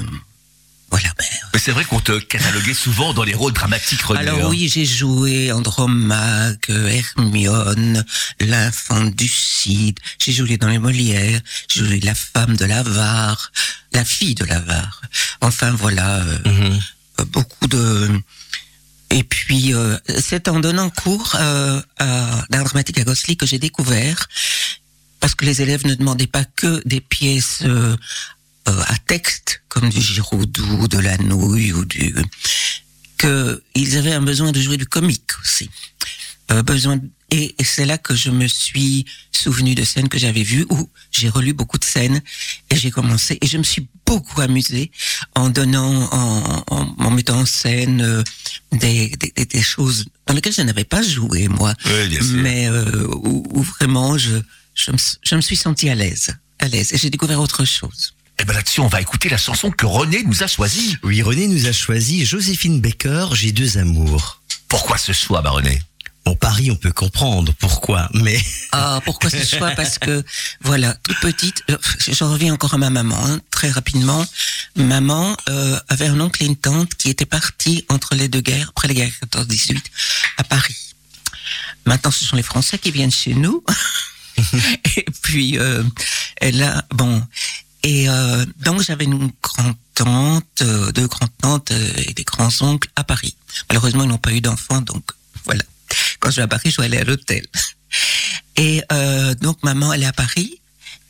[0.91, 1.09] voilà.
[1.19, 4.21] ben, Mais c'est vrai qu'on te cataloguait souvent dans les rôles dramatiques, René.
[4.21, 4.49] alors hein.
[4.51, 8.05] oui, j'ai joué Andromaque, Hermione,
[8.41, 13.51] l'enfant du Cid, j'ai joué dans les Molières, j'ai joué la femme de l'avare,
[13.93, 15.01] la fille de l'avare.
[15.41, 16.81] Enfin voilà, euh, Mhm.
[17.21, 18.21] euh, beaucoup de...
[19.11, 23.59] Et puis, euh, c'est en donnant cours euh, à d'art dramatique à Gossely que j'ai
[23.59, 24.29] découvert,
[25.21, 27.97] parce que les élèves ne demandaient pas que des pièces euh,
[28.69, 32.15] euh, à texte, comme du Giroudou, de la nouille ou du...
[33.17, 35.71] que ils avaient un besoin de jouer du comique aussi.
[36.51, 36.99] Euh, besoin
[37.31, 40.89] Et, et c'est là que je me suis souvenu de scènes que j'avais vues, où
[41.11, 42.23] j'ai relu beaucoup de scènes,
[42.71, 44.91] et j'ai commencé, et je me suis beaucoup amusée
[45.35, 48.23] en donnant, en, en, en mettant en scène euh,
[48.73, 51.75] des, des, des choses dans lesquelles je n'avais pas joué, moi.
[51.85, 52.37] Oui, bien sûr.
[52.39, 54.37] Mais euh, où, où vraiment, je,
[54.75, 56.29] je, me, je me suis sentie à l'aise.
[56.61, 56.93] À l'aise.
[56.95, 58.15] Et j'ai découvert autre chose.
[58.41, 60.97] Et ben là-dessus, on va écouter la chanson que René nous a choisie.
[61.03, 64.41] Oui, René nous a choisi Joséphine Baker, J'ai deux amours.
[64.69, 65.83] Pourquoi ce choix, bah René?
[66.29, 68.39] Bon, Paris, on peut comprendre pourquoi, mais
[68.73, 70.23] Ah, pourquoi ce choix Parce que,
[70.61, 74.27] voilà, toute petite, euh, j'en reviens encore à ma maman, hein, très rapidement.
[74.77, 78.69] Maman euh, avait un oncle et une tante qui étaient partis entre les deux guerres,
[78.69, 79.79] après les guerres 14-18,
[80.37, 80.77] à Paris.
[81.87, 83.65] Maintenant, ce sont les Français qui viennent chez nous.
[84.97, 85.83] et puis, euh,
[86.43, 87.23] elle a, bon,
[87.85, 93.35] et euh, donc j'avais une grand-tante, euh, deux grands-tantes euh, et des grands-oncles à Paris.
[93.71, 95.05] Malheureusement, ils n'ont pas eu d'enfants, donc
[95.45, 95.63] voilà.
[96.21, 97.47] Quand je vais à Paris, je dois aller à l'hôtel.
[98.57, 100.61] Et euh, donc maman, elle est à Paris.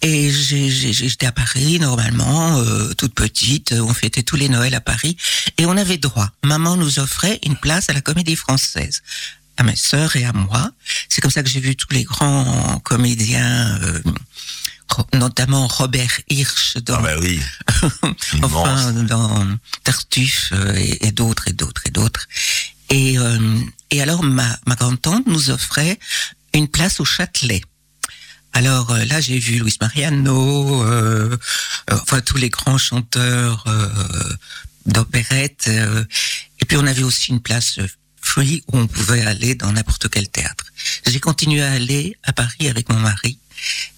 [0.01, 3.73] Et j'étais à Paris normalement, euh, toute petite.
[3.73, 5.17] On fêtait tous les Noëls à Paris
[5.57, 6.29] et on avait droit.
[6.45, 9.03] Maman nous offrait une place à la Comédie Française,
[9.57, 10.71] à mes sœurs et à moi.
[11.09, 14.01] C'est comme ça que j'ai vu tous les grands comédiens, euh,
[15.15, 17.41] notamment Robert Hirsch dans Ah bah oui.
[18.43, 19.49] Enfin dans
[19.83, 22.29] Tartuffe et d'autres et d'autres et d'autres.
[22.91, 23.39] Et, euh,
[23.91, 25.99] et alors ma, ma grande-tante nous offrait
[26.55, 27.63] une place au Châtelet.
[28.53, 31.37] Alors euh, là j'ai vu Luis Mariano, euh,
[31.91, 33.89] euh, enfin tous les grands chanteurs euh,
[34.87, 35.69] d'opérette.
[35.69, 37.79] et puis on avait aussi une place
[38.21, 40.65] free où on pouvait aller dans n'importe quel théâtre.
[41.07, 43.39] J'ai continué à aller à Paris avec mon mari.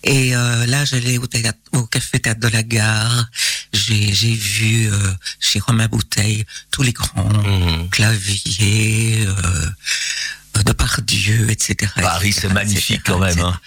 [0.03, 3.27] Et euh, là, j'allais au, théâtre- au café théâtre de la gare.
[3.73, 7.89] J'ai j'ai vu euh, chez Romain Bouteille tous les grands Mhm.
[7.91, 9.71] claviers, euh,
[10.65, 11.91] de Pardieu, etc.
[11.97, 13.39] Paris, c'est magnifique etc., quand même.
[13.39, 13.59] Hein.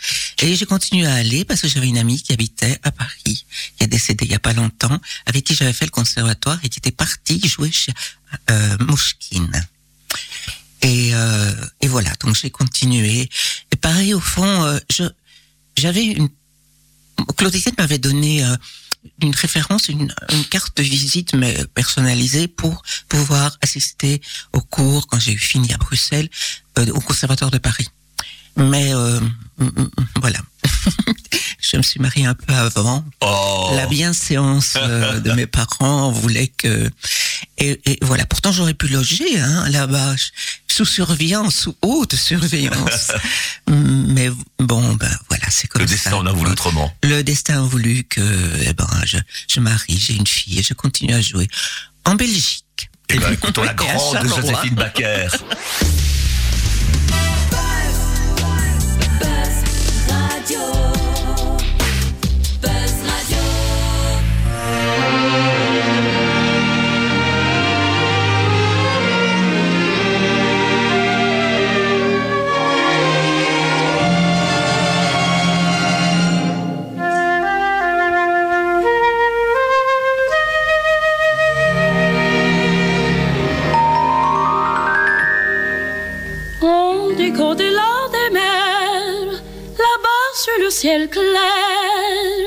[0.41, 3.45] Et j'ai continué à aller parce que j'avais une amie qui habitait à Paris,
[3.77, 6.69] qui est décédée il y a pas longtemps, avec qui j'avais fait le conservatoire et
[6.69, 7.93] qui était partie jouer chez
[8.51, 9.65] euh, Mouchkine.
[10.81, 13.29] Et, euh, et voilà, donc j'ai continué.
[13.71, 15.03] Et pareil, au fond, euh, je
[15.77, 16.29] j'avais une...
[17.37, 18.55] Claudette m'avait donné euh,
[19.21, 20.13] une référence, une,
[20.49, 21.35] carte de visite
[21.73, 24.21] personnalisée pour pouvoir assister
[24.53, 26.29] au cours quand j'ai fini à Bruxelles,
[26.79, 27.87] euh, au Conservatoire de Paris.
[28.55, 29.19] Mais euh,
[29.57, 29.89] mm, mm,
[30.21, 30.39] voilà,
[31.59, 33.03] je me suis mariée un peu avant.
[33.21, 33.71] Oh.
[33.75, 36.89] La bienséance euh, de mes parents voulait que
[37.57, 38.25] et, et voilà.
[38.25, 40.15] Pourtant j'aurais pu loger hein, là-bas
[40.67, 43.11] sous surveillance, sous haute surveillance.
[43.67, 44.29] Mais
[44.59, 45.93] bon, ben voilà, c'est comme Le ça.
[45.93, 46.93] destin en a voulu autrement.
[47.03, 48.21] Le destin a voulu que
[48.65, 51.47] eh ben je je marie, j'ai une fille et je continue à jouer
[52.05, 52.89] en Belgique.
[53.09, 54.27] Eh ben, écoutons la grande.
[54.27, 55.27] Joséphine Baker.
[90.83, 92.43] Ciel clair,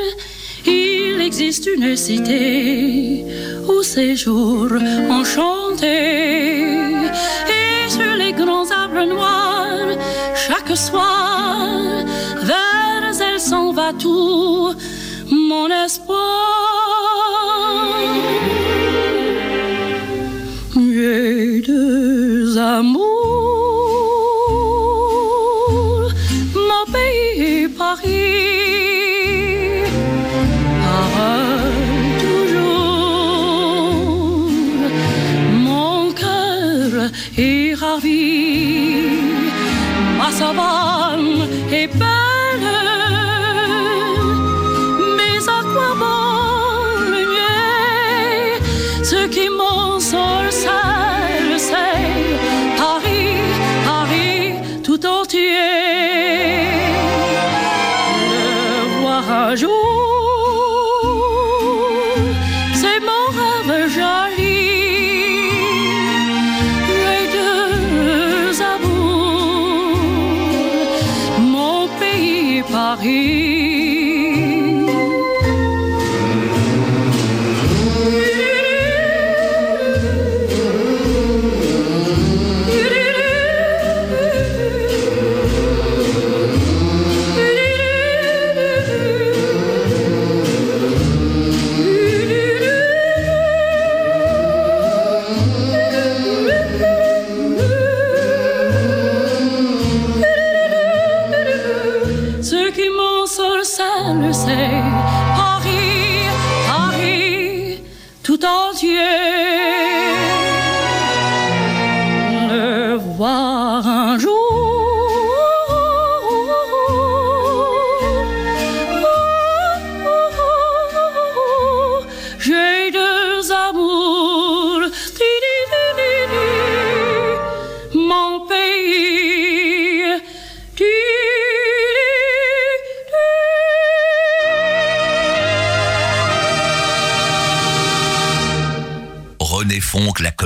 [0.66, 3.24] il existe une cité
[3.66, 4.68] où séjour
[5.08, 6.00] enchanté.
[7.58, 9.92] Et sur les grands arbres noirs,
[10.46, 11.70] chaque soir,
[12.50, 14.74] vers elle s'en va tout
[15.30, 16.18] mon espoir.
[20.74, 23.05] J'ai deux amours,
[72.76, 74.15] disparu.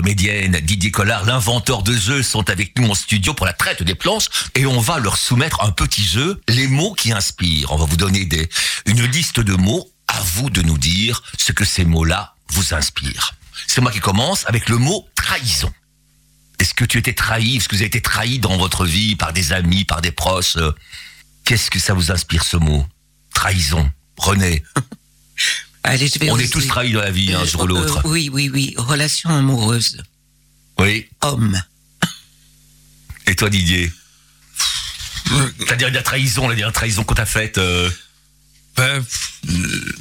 [0.00, 3.94] Comédienne, Didier Collard, l'inventeur de jeux sont avec nous en studio pour la traite des
[3.94, 7.70] planches et on va leur soumettre un petit jeu, les mots qui inspirent.
[7.72, 8.26] On va vous donner
[8.86, 9.90] une liste de mots.
[10.08, 13.34] À vous de nous dire ce que ces mots-là vous inspirent.
[13.66, 15.70] C'est moi qui commence avec le mot trahison.
[16.58, 17.58] Est-ce que tu étais trahi?
[17.58, 20.56] Est-ce que vous avez été trahi dans votre vie par des amis, par des proches?
[21.44, 22.86] Qu'est-ce que ça vous inspire ce mot?
[23.34, 23.90] Trahison.
[24.16, 24.64] René,
[25.82, 28.02] Allez, je vais on est tous trahis dans la vie, un jour ou Euh, l'autre.
[28.04, 28.74] oui, oui, oui.
[28.76, 30.02] Relation amoureuse.
[30.78, 31.06] Oui.
[31.22, 31.60] Homme.
[33.26, 33.92] Et toi Didier
[35.32, 37.58] Euh, La dernière trahison, la dernière trahison qu'on t'a faite.
[37.58, 37.88] euh,
[38.76, 39.04] Ben,
[39.48, 39.94] euh,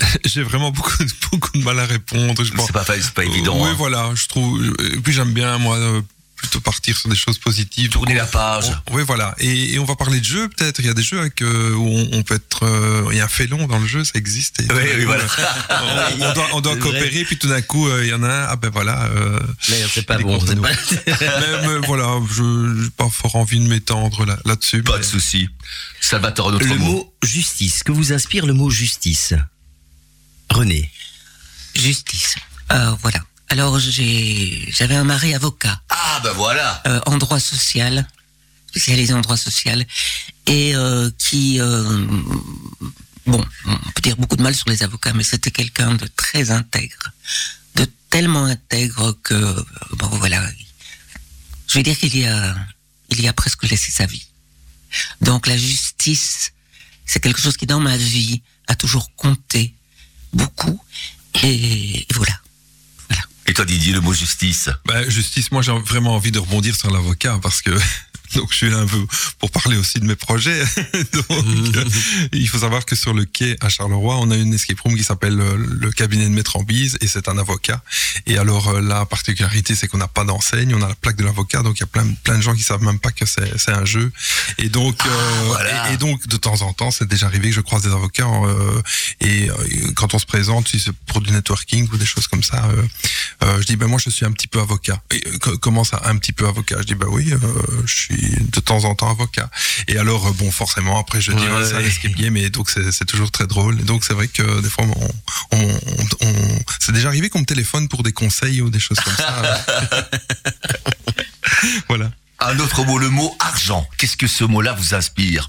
[0.24, 2.42] j'ai vraiment beaucoup, de- beaucoup de mal à répondre.
[2.44, 3.60] C'est pas, pas évident.
[3.62, 3.74] Oui, hein.
[3.76, 4.62] voilà, je trouve.
[4.92, 6.02] Et puis j'aime bien, moi, euh,
[6.42, 7.88] plutôt partir sur des choses positives.
[7.90, 8.66] Tourner la page.
[8.90, 9.34] On- oui, voilà.
[9.38, 10.80] Et, et on va parler de jeux, peut-être.
[10.80, 12.64] Il y a des jeux avec, euh, où on, on peut être.
[12.64, 14.60] euh, il y a un félon dans le jeu, ça existe.
[14.60, 15.24] Et, Oui, oui, voilà.
[16.18, 16.90] on, on doit, on doit C'est vrai.
[17.00, 18.46] coopérer, puis tout d'un coup, euh, il y en a un.
[18.50, 19.04] Ah ben voilà.
[19.06, 19.40] euh,
[19.70, 20.38] Merde, c'est pas bon.
[20.38, 20.52] pas-
[21.06, 24.82] mais, mais voilà, je n'ai pas fort envie de m'étendre là- là-dessus.
[24.82, 25.48] Pas mais- de souci.
[26.00, 26.84] Salvatore, notre Le mot.
[26.92, 27.82] mot justice.
[27.84, 29.34] Que vous inspire le mot justice?
[30.50, 30.90] René.
[31.74, 32.34] Justice.
[32.72, 33.20] Euh, voilà.
[33.52, 35.78] Alors, j'ai, j'avais un mari avocat.
[35.90, 36.82] Ah ben voilà.
[36.86, 38.08] euh, en droit social,
[38.68, 39.86] spécialisé en droit social,
[40.46, 42.06] et euh, qui, euh,
[43.26, 46.50] bon, on peut dire beaucoup de mal sur les avocats, mais c'était quelqu'un de très
[46.50, 47.12] intègre,
[47.74, 49.66] de tellement intègre que,
[49.98, 50.42] bon voilà,
[51.68, 52.56] je vais dire qu'il y a,
[53.10, 54.26] il y a presque laissé sa vie.
[55.20, 56.54] Donc la justice,
[57.04, 59.74] c'est quelque chose qui dans ma vie a toujours compté
[60.32, 60.82] beaucoup,
[61.42, 62.38] et, et voilà.
[63.46, 64.70] Et toi Didier, le mot justice.
[64.86, 67.70] Ben, justice, moi j'ai vraiment envie de rebondir sur l'avocat parce que
[68.34, 69.04] donc je suis là un peu
[69.38, 70.62] pour parler aussi de mes projets.
[71.12, 71.84] donc euh,
[72.32, 75.04] il faut savoir que sur le quai à Charleroi, on a une escape room qui
[75.04, 77.82] s'appelle euh, le cabinet de maître en bise et c'est un avocat.
[78.26, 81.24] Et alors euh, la particularité c'est qu'on n'a pas d'enseigne, on a la plaque de
[81.24, 83.72] l'avocat, donc il y a plein plein de gens qui savent même pas que c'est
[83.72, 84.12] un jeu.
[84.58, 85.90] Et donc euh, voilà.
[85.90, 88.26] et, et donc de temps en temps, c'est déjà arrivé que je croise des avocats
[88.26, 88.80] euh,
[89.20, 89.54] et euh,
[89.94, 92.68] quand on se présente, si c'est pour du networking ou des choses comme ça.
[93.42, 95.00] Euh, je dis ben moi je suis un petit peu avocat.
[95.10, 96.76] Et, euh, co- comment ça un petit peu avocat?
[96.80, 97.38] Je dis ben oui, euh,
[97.86, 99.50] je suis de temps en temps avocat.
[99.88, 103.04] Et alors bon forcément après je dis Ouais, ouais, escape game et donc c'est c'est
[103.04, 103.80] toujours très drôle.
[103.80, 107.40] Et donc c'est vrai que des fois on, on, on- on- c'est déjà arrivé qu'on
[107.40, 109.64] me téléphone pour des conseils ou des choses comme ça.
[111.88, 112.10] voilà.
[112.40, 113.86] Un autre mot, le mot argent.
[113.98, 115.48] Qu'est-ce que ce mot-là vous inspire?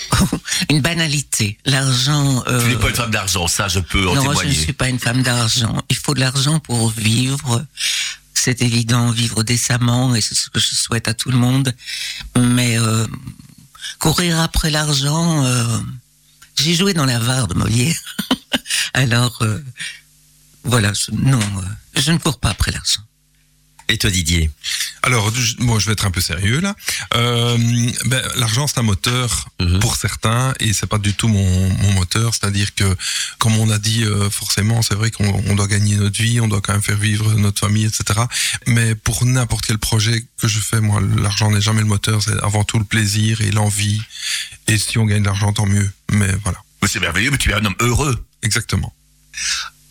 [0.70, 1.58] Une banalité.
[1.64, 2.42] L'argent.
[2.46, 4.50] euh, Tu n'es pas une femme d'argent, ça je peux en non, je témoigner.
[4.50, 5.82] ne suis pas une femme d'argent.
[5.90, 7.64] Il faut de l'argent pour vivre.
[8.34, 11.74] C'est évident, vivre décemment, et c'est ce que je souhaite à tout le monde.
[12.36, 13.06] Mais euh,
[13.98, 15.78] courir après l'argent, euh,
[16.58, 17.96] j'ai joué dans la VAR de Molière.
[18.94, 19.62] Alors, euh,
[20.64, 21.38] voilà, je- non,
[21.96, 23.02] je ne cours pas après l'argent.
[23.88, 24.50] Et toi Didier
[25.02, 26.74] Alors, je, moi, je vais être un peu sérieux là.
[27.14, 27.58] Euh,
[28.06, 29.78] ben, l'argent, c'est un moteur Mhm.
[29.80, 32.32] pour certains, et c'est pas du tout mon, mon moteur.
[32.34, 32.96] C'est-à-dire que,
[33.38, 36.48] comme on a dit, euh, forcément, c'est vrai qu'on on doit gagner notre vie, on
[36.48, 38.20] doit quand même faire vivre notre famille, etc.
[38.66, 42.22] Mais pour n'importe quel projet que je fais, moi, l'argent n'est jamais le moteur.
[42.22, 44.00] C'est avant tout le plaisir et l'envie.
[44.68, 45.90] Et si on gagne de l'argent, tant mieux.
[46.10, 48.24] Mais voilà, c'est merveilleux, mais tu es un homme heureux.
[48.42, 48.92] exactement.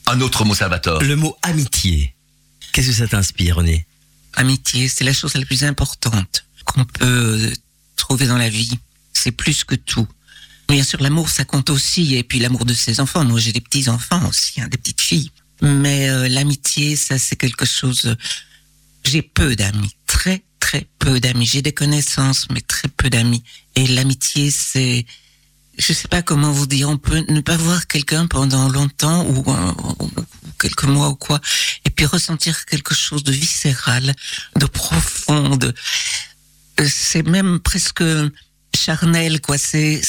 [0.08, 1.02] Un autre mot, Salvatore.
[1.04, 2.14] Le mot amitié.
[2.72, 3.86] Qu'est-ce que ça t'inspire René
[4.34, 7.52] Amitié, c'est la chose la plus importante qu'on peut
[7.96, 8.78] trouver dans la vie.
[9.14, 10.08] C'est plus que tout.
[10.70, 13.26] Bien sûr, l'amour, ça compte aussi, et puis l'amour de ses enfants.
[13.26, 15.32] Moi, j'ai des petits enfants aussi, hein, des petites filles.
[15.62, 18.16] Mais euh, l'amitié, ça, c'est quelque chose.
[19.04, 21.46] J'ai peu d'amis, très très peu d'amis.
[21.46, 23.44] J'ai des connaissances, mais très peu d'amis.
[23.76, 25.06] Et l'amitié, c'est,
[25.78, 26.90] je sais pas comment vous dire.
[26.90, 29.74] On peut ne pas voir quelqu'un pendant longtemps ou, euh,
[30.62, 31.40] quelques mois ou quoi,
[31.86, 34.14] et puis ressentir quelque chose de viscéral,
[34.58, 35.74] de profond, de
[36.80, 38.04] euh, c'est même presque
[38.76, 39.58] charnel quoi.
[39.58, 40.02] C'est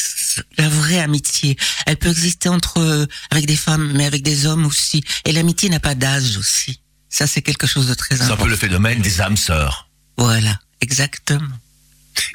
[0.59, 1.57] la vraie amitié.
[1.87, 5.03] Elle peut exister entre euh, avec des femmes mais avec des hommes aussi.
[5.25, 6.81] Et l'amitié n'a pas d'âge aussi.
[7.09, 8.45] Ça c'est quelque chose de très C'est un important.
[8.45, 9.89] peu le phénomène des âmes sœurs.
[10.17, 11.57] voilà exactement.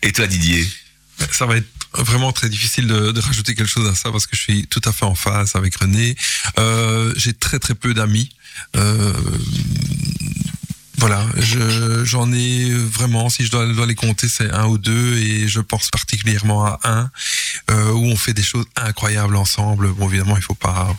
[0.04, 0.68] Et toi Didier?
[1.32, 1.68] Ça va être
[1.98, 4.92] vraiment très difficile de, rajouter quelque chose à ça parce que je suis tout à
[4.92, 6.16] fait en phase avec René.
[6.60, 8.30] Euh, j'ai très très peu d'amis.
[8.76, 9.14] Euh,
[11.00, 15.48] voilà, je- j'en ai vraiment, si je dois, les compter, c'est un ou deux, et
[15.48, 17.12] je pense particulièrement à un
[17.70, 19.92] euh, où on fait des choses incroyables ensemble.
[19.94, 20.96] Bon, évidemment, il faut pas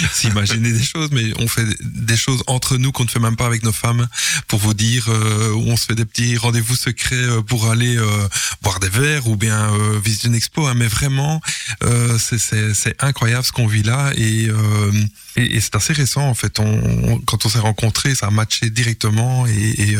[0.12, 3.46] s'imaginer des choses, mais on fait des choses entre nous qu'on ne fait même pas
[3.46, 4.08] avec nos femmes,
[4.48, 8.28] pour vous dire, euh, on se fait des petits rendez-vous secrets euh, pour aller euh,
[8.62, 10.66] boire des verres ou bien euh, visiter une expo.
[10.66, 10.74] hein.
[10.74, 11.40] mais vraiment,
[11.84, 14.92] euh, c'est- incroyable ce qu'on vit là, et, euh,
[15.36, 16.58] et, et c'est assez récent en fait.
[16.58, 19.96] On, on- quand on s'est rencontrés, ça a matché directement, et, et,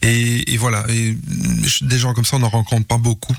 [0.00, 0.84] et, et voilà.
[0.88, 1.16] Et
[1.82, 3.36] des gens comme ça, on n'en rencontre pas beaucoup,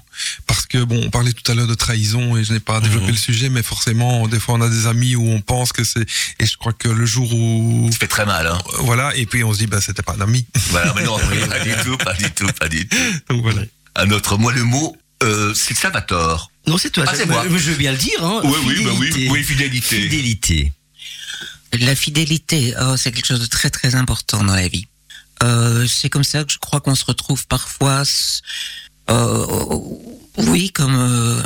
[0.47, 3.11] parce que bon, on parlait tout à l'heure de trahison, et je n'ai pas développé
[3.11, 6.05] le sujet, mais forcément, des fois, on a des amis où on pense que c'est,
[6.39, 8.57] et je crois que le jour où, Ça fait très mal, hein.
[8.79, 10.45] voilà, et puis on se dit, bah, c'était pas un ami.
[10.69, 12.97] Voilà, mais non, pas du tout, pas du tout, pas du tout.
[13.29, 13.61] Donc voilà.
[13.95, 16.51] Un autre, moi, le mot, euh, c'est Salvatore.
[16.67, 17.05] Non, c'est toi.
[17.07, 17.43] Ah, c'est moi.
[17.49, 18.23] je veux bien le dire.
[18.23, 18.41] Hein.
[18.43, 19.31] Oui, oui, bah oui, Fidélité.
[19.31, 20.01] oui, fidélité.
[20.01, 20.71] Fidélité.
[21.79, 24.87] La fidélité, oh, c'est quelque chose de très très important dans la vie.
[25.43, 28.03] Euh, c'est comme ça que je crois qu'on se retrouve parfois.
[29.09, 29.45] euh,
[30.37, 31.41] oui, comme euh,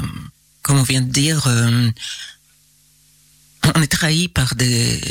[0.62, 1.48] comme on vient de dire,
[3.76, 5.02] on est trahi par des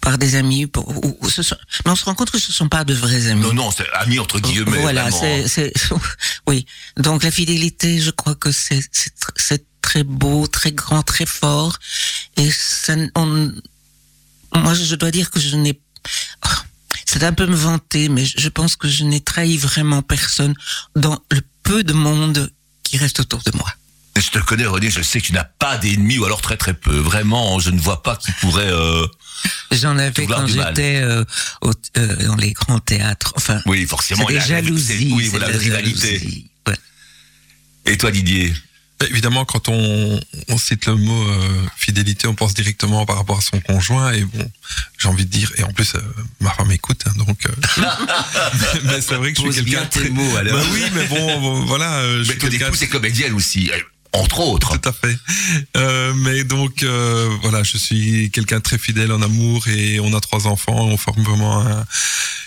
[0.00, 0.66] par des amis.
[0.66, 2.92] pour- ou- ou ce sont- mais on se rend compte que ce sont pas de
[2.94, 3.42] vrais amis.
[3.42, 4.80] Non, non, c'est ami entre guillemets.
[4.80, 5.72] Voilà, c'est, c'est,
[6.48, 6.66] oui.
[6.96, 11.26] Donc la fidélité, je crois que c'est, c'est, tr- c'est très beau, très grand, très
[11.26, 11.78] fort.
[12.36, 13.52] Et ça, on,
[14.54, 15.80] moi, je dois dire que je n'ai,
[16.46, 16.48] oh,
[17.06, 20.54] c'est un peu me vanter, mais je pense que je n'ai trahi vraiment personne
[20.96, 22.50] dans le peu de monde
[22.82, 23.72] qui reste autour de moi.
[24.16, 26.74] Je te connais, René, je sais que tu n'as pas d'ennemis, ou alors très très
[26.74, 26.94] peu.
[26.96, 28.70] Vraiment, je ne vois pas qui pourrait...
[28.70, 29.06] Euh...
[29.70, 31.24] J'en avais quand j'étais euh,
[31.96, 33.32] euh, dans les grands théâtres.
[33.36, 34.28] Enfin, Oui, forcément.
[34.28, 34.60] il y a-
[35.16, 36.44] Oui, voilà, la rivalité.
[36.68, 36.76] Ouais.
[37.86, 38.52] Et toi, Didier?
[39.10, 43.40] Évidemment, quand on, on cite le mot euh, fidélité, on pense directement par rapport à
[43.40, 44.12] son conjoint.
[44.12, 44.50] Et bon,
[44.98, 46.00] j'ai envie de dire, et en plus, euh,
[46.40, 47.46] ma femme écoute, hein, donc.
[47.46, 47.82] euh,
[48.84, 50.08] mais c'est vrai que je suis quelqu'un très.
[50.10, 50.58] mots, alors.
[50.58, 51.94] Bah oui, mais bon, bon, voilà.
[51.96, 53.84] euh, je Mais suis ton quelqu'un épouse est comédienne aussi, elle-
[54.14, 54.76] entre autres.
[54.78, 55.16] Tout à fait.
[55.76, 60.12] Euh, mais donc euh, voilà, je suis quelqu'un de très fidèle en amour et on
[60.14, 60.76] a trois enfants.
[60.86, 61.78] On forme vraiment un,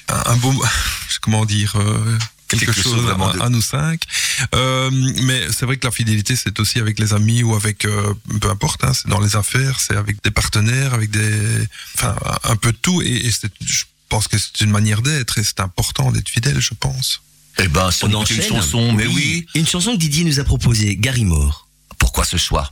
[0.09, 0.53] un, un beau,
[1.21, 1.73] comment dire.
[1.77, 2.17] euh,
[2.47, 4.01] Quelque, Quelque chose, chose à, à nous cinq.
[4.53, 4.89] Euh,
[5.23, 8.49] mais c'est vrai que la fidélité, c'est aussi avec les amis ou avec, euh, peu
[8.49, 12.71] importe, hein, c'est dans les affaires, c'est avec des partenaires, avec des, enfin, un peu
[12.71, 13.01] de tout.
[13.01, 16.59] Et, et c'est- je pense que c'est une manière d'être et c'est important d'être fidèle,
[16.59, 17.21] je pense.
[17.57, 19.47] Eh ben, on, une chanson, mais oui.
[19.55, 21.67] Une chanson que Didier nous a proposée, Gary Moore.
[21.97, 22.71] Pourquoi ce choix?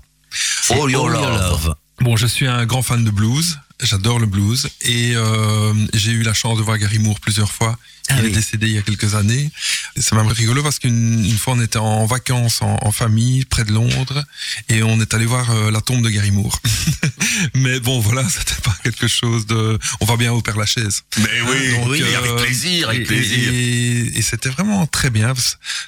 [0.61, 1.75] C'est All Your Love.
[2.01, 3.57] Bon, je suis un grand fan de blues.
[3.81, 7.77] J'adore le blues et euh, j'ai eu la chance de voir Gary Moore plusieurs fois.
[8.09, 8.29] Ah il oui.
[8.31, 9.49] est décédé il y a quelques années.
[9.97, 13.63] C'est même rigolo parce qu'une une fois on était en vacances en, en famille près
[13.63, 14.23] de Londres
[14.69, 16.59] et on est allé voir euh, la tombe de Gary Moore.
[17.55, 19.79] Mais bon, voilà, c'était pas quelque chose de.
[20.01, 21.03] On va bien au Père Lachaise.
[21.17, 23.49] Mais oui, Donc, oui, euh, avec plaisir, avec et- plaisir.
[23.53, 25.33] Et, et c'était vraiment très bien.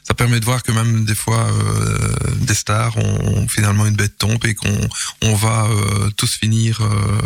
[0.07, 4.18] Ça permet de voir que même des fois, euh, des stars ont finalement une bête
[4.18, 4.80] tombe et qu'on
[5.22, 7.22] on va euh, tous finir euh,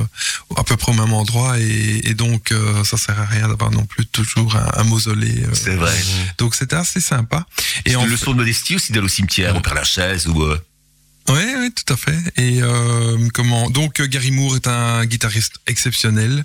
[0.58, 1.60] à peu près au même endroit.
[1.60, 5.44] Et, et donc, euh, ça sert à rien d'avoir non plus toujours un, un mausolée.
[5.44, 5.54] euh.
[5.54, 5.96] C'est vrai.
[6.38, 7.46] Donc, c'était assez sympa.
[7.86, 10.42] Et en une leçon de modestie aussi d'aller au cimetière, au Père Lachaise ou...
[10.44, 10.60] euh,
[11.30, 12.18] Oui, oui, tout à fait.
[12.38, 16.44] Et euh, comment Donc Gary Moore est un guitariste exceptionnel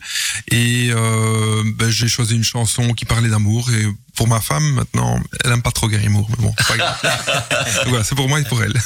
[0.51, 5.20] et euh, ben, j'ai choisi une chanson qui parlait d'amour et pour ma femme maintenant,
[5.45, 6.99] elle aime pas trop Gary Moore, mais bon, pas grave.
[7.89, 8.74] Voilà, c'est pour moi et pour elle.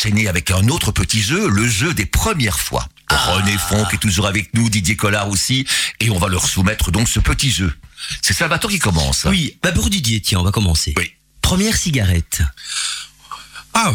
[0.00, 2.88] enchaîner avec un autre petit jeu, le jeu des premières fois.
[3.10, 5.66] René Fonck est toujours avec nous, Didier Collard aussi,
[6.00, 7.70] et on va leur soumettre donc ce petit jeu.
[8.22, 9.24] C'est Salvatore qui commence.
[9.28, 10.94] Oui, bah pour Didier, tiens, on va commencer.
[10.96, 11.12] Oui.
[11.42, 12.40] Première cigarette.
[13.74, 13.92] Ah,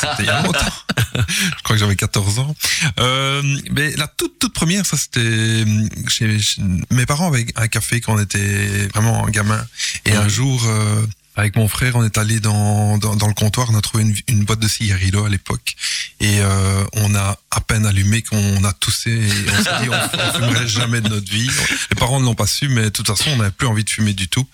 [0.00, 0.58] c'était il y a longtemps.
[1.16, 2.54] Je crois que j'avais 14 ans.
[3.00, 5.64] Euh, mais la toute toute première, ça c'était
[6.08, 9.64] chez, chez- mes parents avaient un café quand on était vraiment gamin.
[10.04, 11.04] Et un jour, euh,
[11.40, 14.14] avec mon frère, on est allé dans, dans, dans le comptoir, on a trouvé une,
[14.28, 15.74] une boîte de cigarillos à l'époque.
[16.20, 20.18] Et euh, on a à peine allumé qu'on a toussé et on s'est dit on,
[20.18, 21.50] on fumerait jamais de notre vie.
[21.90, 23.90] Les parents ne l'ont pas su, mais de toute façon, on n'avait plus envie de
[23.90, 24.46] fumer du tout.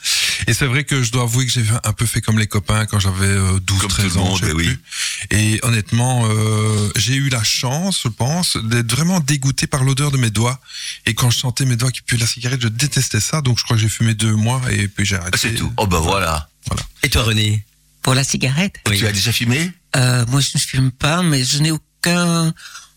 [0.46, 2.86] Et c'est vrai que je dois avouer que j'ai un peu fait comme les copains
[2.86, 4.28] quand j'avais euh, 12, Comme 13 tout le ans.
[4.28, 4.76] monde, eh oui.
[5.30, 10.18] Et honnêtement, euh, j'ai eu la chance, je pense, d'être vraiment dégoûté par l'odeur de
[10.18, 10.60] mes doigts.
[11.04, 13.40] Et quand je sentais mes doigts qui puaient la cigarette, je détestais ça.
[13.40, 15.38] Donc je crois que j'ai fumé deux mois et puis j'ai arrêté.
[15.38, 15.72] C'est tout.
[15.78, 16.48] Oh bah voilà.
[17.02, 17.64] Et toi, René
[18.02, 18.98] Pour la cigarette Oui.
[18.98, 19.70] Tu as déjà fumé?
[19.96, 22.52] Euh, moi, je ne fume pas, mais je n'ai aucun.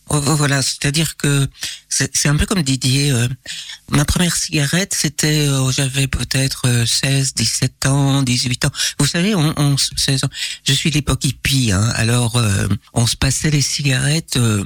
[0.09, 1.47] oh, oh, voilà, c'est-à-dire que
[1.87, 3.11] c'est c'est un peu comme Didier.
[3.11, 3.27] euh,
[3.91, 8.71] ma première cigarette, c'était, euh, j'avais peut-être euh, 16, 17 ans, 18 ans.
[8.99, 10.29] Vous savez, on, on s- 16 ans.
[10.67, 14.63] Je suis de l'époque hippie, hein, alors euh, on se passait les cigarettes euh,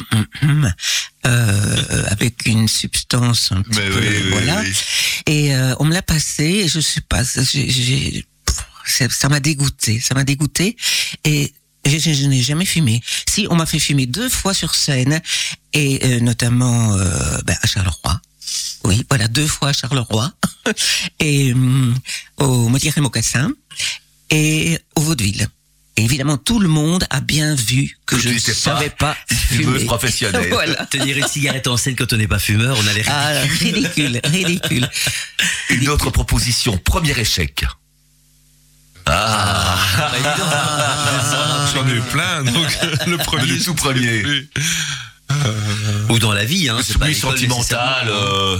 [1.26, 4.64] euh, avec une substance un petit peu, voilà.
[5.28, 8.26] Et euh, on me l'a passé, et je sais pas, j'ai-
[8.86, 10.76] ça m'a dégoûté, ça m'a dégoûté,
[11.24, 11.54] et
[11.86, 13.02] je, je- je n'ai jamais fumé.
[13.30, 15.22] Si on m'a fait fumer deux fois sur scène,
[15.74, 18.22] et euh, notamment euh, ben, à Charleroi.
[18.86, 20.32] Oui, voilà, deux fois à Charleroi,
[21.20, 21.96] et hum,
[22.38, 23.52] au Motier et Mocassin,
[24.30, 25.48] et au Vaudeville.
[25.96, 28.90] Et évidemment, tout le monde a bien vu que, Que je ne n'étais pas savais
[28.90, 29.86] pas, fumeuse fumer.
[29.86, 30.50] professionnelle.
[30.50, 30.86] voilà.
[30.88, 34.20] Tenir une cigarette en scène quand on n'est pas fumeur, on a l'air Ah, ridicule,
[34.24, 34.90] ridicule.
[35.70, 37.64] Une autre proposition, premier échec.
[39.16, 39.78] Ah,
[41.74, 42.44] J'en ai eu plein.
[42.44, 42.68] Donc
[43.08, 44.24] le premier, Le tout premier.
[46.10, 46.78] Ou dans la vie, hein.
[46.84, 48.08] c'est pas sentimental.
[48.10, 48.58] euh,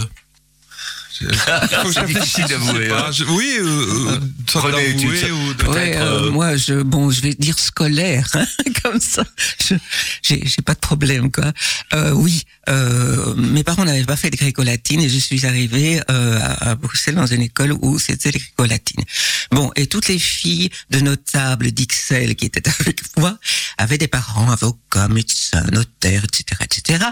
[1.92, 3.10] C'est difficile d'avouer, hein.
[3.28, 7.20] Oui, euh, euh, tu- d'avouer ou de- peut-être, Ouais, euh, euh, moi, je, bon, je
[7.22, 8.46] vais dire scolaire, hein,
[8.82, 9.24] comme ça.
[9.68, 9.74] Je,
[10.22, 11.52] j'ai, j'ai pas de problème, quoi.
[11.94, 16.38] Euh, oui, euh, mes parents n'avaient pas fait de gréco-latine et je suis arrivée euh,
[16.40, 19.02] à, à Bruxelles dans une école où c'était gréco-latine.
[19.50, 23.38] Bon, et toutes les filles de notables d'Ixelles qui étaient avec moi
[23.78, 27.04] avaient des parents avocats, médecins, notaires, etc., etc.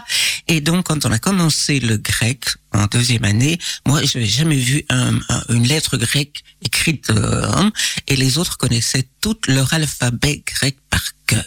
[0.49, 2.45] Et donc, quand on a commencé le grec
[2.75, 7.51] en deuxième année, moi, je n'avais jamais vu un- un- une lettre grecque écrite, euh,
[7.55, 7.73] hein,
[8.09, 11.45] et les autres connaissaient tout leur alphabet grec par cœur.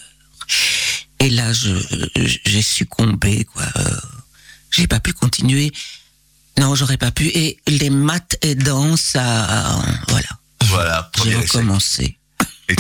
[1.20, 3.64] Et là, j'ai succombé, quoi.
[3.78, 3.96] Euh,
[4.72, 5.72] J'ai pas pu continuer.
[6.60, 7.28] Non, j'aurais pas pu.
[7.28, 10.28] Et les maths aidant, ça, voilà,
[10.66, 12.18] Voilà, j'ai recommencé.
[12.68, 12.76] Et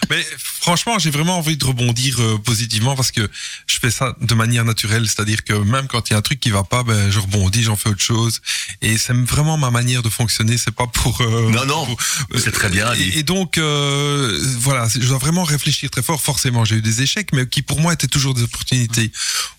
[0.10, 3.28] Mais franchement, j'ai vraiment envie de rebondir euh, positivement parce que
[3.66, 6.40] je fais ça de manière naturelle, c'est-à-dire que même quand il y a un truc
[6.40, 8.40] qui va pas, ben je rebondis, j'en fais autre chose,
[8.80, 10.56] et c'est vraiment ma manière de fonctionner.
[10.56, 11.96] C'est pas pour euh, Non, non,
[12.36, 13.02] c'est très bien, dit.
[13.02, 16.20] Et, et donc euh, voilà, je dois vraiment réfléchir très fort.
[16.22, 19.10] Forcément, j'ai eu des échecs, mais qui pour moi étaient toujours des opportunités.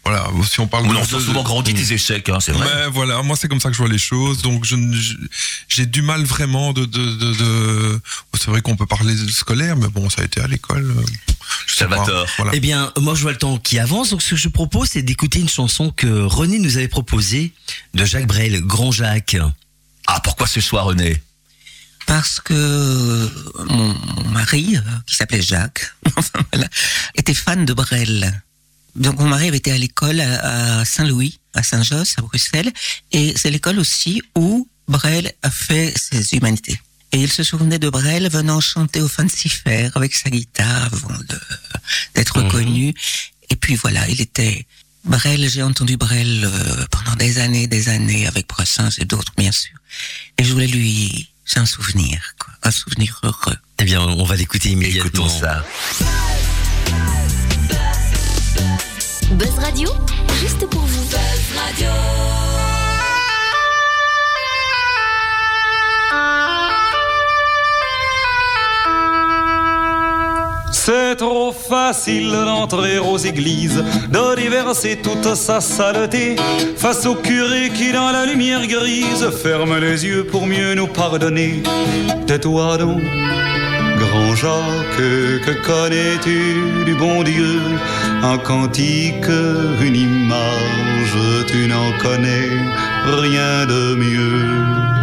[0.04, 2.66] Voilà, si on parle On de- en de- souvent grandi tes échecs, hein, c'est vrai.
[2.66, 4.42] mais voilà, moi c'est comme ça que je vois les choses.
[4.42, 4.76] Donc je-
[5.68, 8.02] j'ai du mal vraiment de, de, de, de-
[8.40, 10.92] c'est vrai qu'on peut parler de scolaire, mais bon, ça a été à l'école.
[10.98, 11.04] euh,
[11.68, 11.98] je sais pas.
[11.98, 12.28] Salvatore.
[12.38, 12.52] Voilà.
[12.54, 14.12] Eh bien, moi, je vois le temps qui avance.
[14.12, 17.54] Donc, ce que je propose, c'est d'écouter une chanson que René nous avait proposée
[17.94, 19.38] de Jacques Brel, Grand Jacques.
[20.08, 21.22] Ah, pourquoi ce soir, René?
[22.08, 23.30] Parce que
[23.70, 25.94] mon, mon mari, euh, qui s'appelait Jacques,
[27.16, 28.42] était fan de Brel.
[28.96, 32.72] Donc mon mari avait été à l'école à Saint-Louis, à Saint-Josse, à Bruxelles,
[33.12, 36.80] et c'est l'école aussi où Brel a fait ses humanités.
[37.12, 41.18] Et il se souvenait de Brel venant chanter au Fancy Fair avec sa guitare avant
[41.28, 41.40] de-
[42.16, 42.94] d'être reconnu.
[43.50, 44.66] Et puis voilà, il était
[45.06, 49.52] Brel, j'ai entendu Brel euh, pendant des années, des années, avec Brassens et d'autres, bien
[49.52, 49.72] sûr.
[50.38, 53.58] Et je voulais lui, c'est un souvenir, quoi, un souvenir heureux.
[53.80, 55.26] Eh bien, on va l'écouter immédiatement.
[55.28, 55.66] Écoutons ça.
[59.32, 59.90] Buzz Radio,
[60.42, 61.00] juste pour vous.
[70.90, 76.36] C'est trop facile d'entrer aux églises, de déverser toute sa saleté
[76.78, 81.62] face au curé qui dans la lumière grise ferme les yeux pour mieux nous pardonner.
[82.26, 83.04] Tais-toi donc,
[84.00, 84.98] grand Jacques,
[85.46, 87.62] que connais-tu du bon Dieu?
[88.24, 89.30] Un cantique,
[89.82, 92.50] une image, tu n'en connais
[93.06, 94.99] rien de mieux.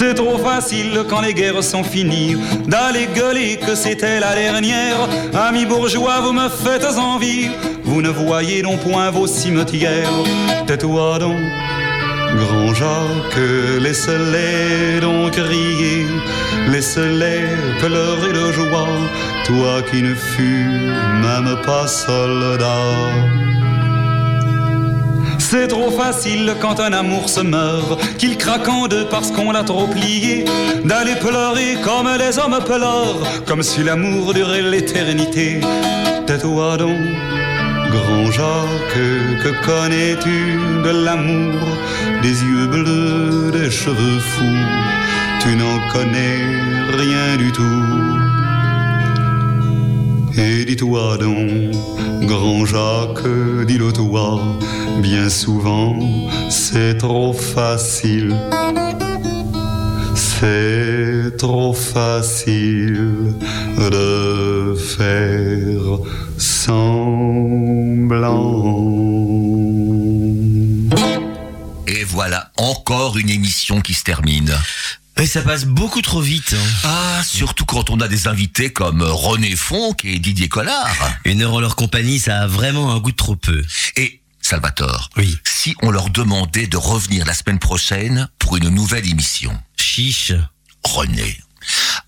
[0.00, 2.36] C'est trop facile quand les guerres sont finies
[2.68, 4.96] d'aller gueuler que c'était la dernière.
[5.34, 7.48] Amis bourgeois, vous me faites envie.
[7.82, 10.12] Vous ne voyez donc point vos cimetières.
[10.68, 11.40] Tais-toi donc,
[12.36, 13.42] grand Jacques,
[13.80, 16.06] laisse-les donc crier,
[16.68, 17.48] laisse-les
[17.80, 18.86] pleurer de joie.
[19.46, 20.92] Toi qui ne fus
[21.24, 22.68] même pas soldat.
[25.50, 29.64] C'est trop facile quand un amour se meurt, qu'il craque en deux parce qu'on l'a
[29.64, 30.44] trop plié,
[30.84, 35.62] d'aller pleurer comme les hommes pleurent, comme si l'amour durait l'éternité.
[36.26, 37.00] Tais-toi donc,
[37.90, 41.66] grand Jacques, que connais-tu de l'amour,
[42.20, 44.66] des yeux bleus, des cheveux fous,
[45.40, 46.40] tu n'en connais
[46.92, 48.18] rien du tout.
[50.38, 51.74] Et dis-toi donc,
[52.22, 53.26] grand Jacques,
[53.66, 54.40] dis-le toi,
[55.02, 55.98] bien souvent
[56.50, 58.34] c'est trop facile.
[60.14, 63.34] C'est trop facile
[63.78, 65.98] de faire
[66.38, 67.98] semblant.
[71.86, 74.54] Et voilà, encore une émission qui se termine.
[75.20, 76.54] Et ça passe beaucoup trop vite.
[76.56, 76.66] hein.
[76.84, 80.94] Ah, surtout quand on a des invités comme René Fonck et Didier Collard.
[81.24, 83.64] Une heure en leur compagnie, ça a vraiment un goût de trop peu.
[83.96, 85.36] Et Salvatore, Oui.
[85.44, 90.32] si on leur demandait de revenir la semaine prochaine pour une nouvelle émission, Chiche.
[90.84, 91.38] René,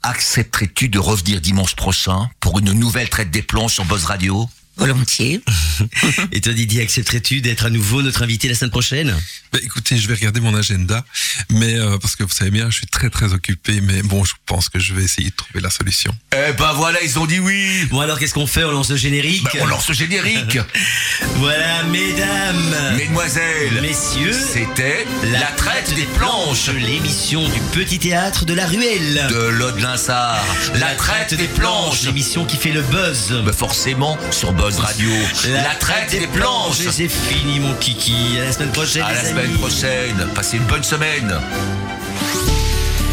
[0.05, 4.49] accepterais-tu de revenir dimanche prochain pour une nouvelle traite des planches sur Buzz Radio?
[4.77, 5.43] Volontiers.
[6.33, 9.15] Et toi Didier, accepterais-tu d'être à nouveau notre invité la semaine prochaine?
[9.53, 11.05] Bah, écoutez, je vais regarder mon agenda,
[11.51, 14.33] mais euh, parce que vous savez bien, je suis très très occupé, mais bon, je
[14.47, 16.17] pense que je vais essayer de trouver la solution.
[16.33, 18.65] Eh ben voilà, ils ont dit oui Bon alors qu'est-ce qu'on fait?
[18.65, 19.45] On lance le générique?
[19.53, 20.59] Ben, On lance le générique
[21.37, 28.67] Voilà mesdames, Mesdemoiselles, messieurs, c'était La traite des planches l'émission du petit théâtre de la
[28.67, 29.27] ruelle.
[29.31, 30.45] de Lode-Linsard.
[30.77, 33.43] La traite des planches l'émission qui fait le buzz.
[33.45, 35.11] Ben forcément, sur Buzz Radio.
[35.49, 36.81] La, la traite des planches.
[36.81, 36.93] planches.
[36.93, 38.39] C'est fini mon kiki.
[38.41, 39.03] À la semaine prochaine.
[39.03, 40.29] À la semaine prochaine.
[40.35, 41.35] Passez une bonne semaine.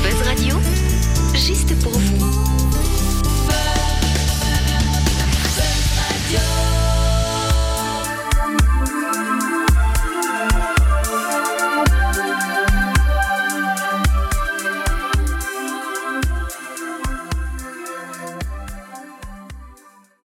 [0.04, 0.60] Buzz Radio,
[1.34, 2.07] juste pour vous.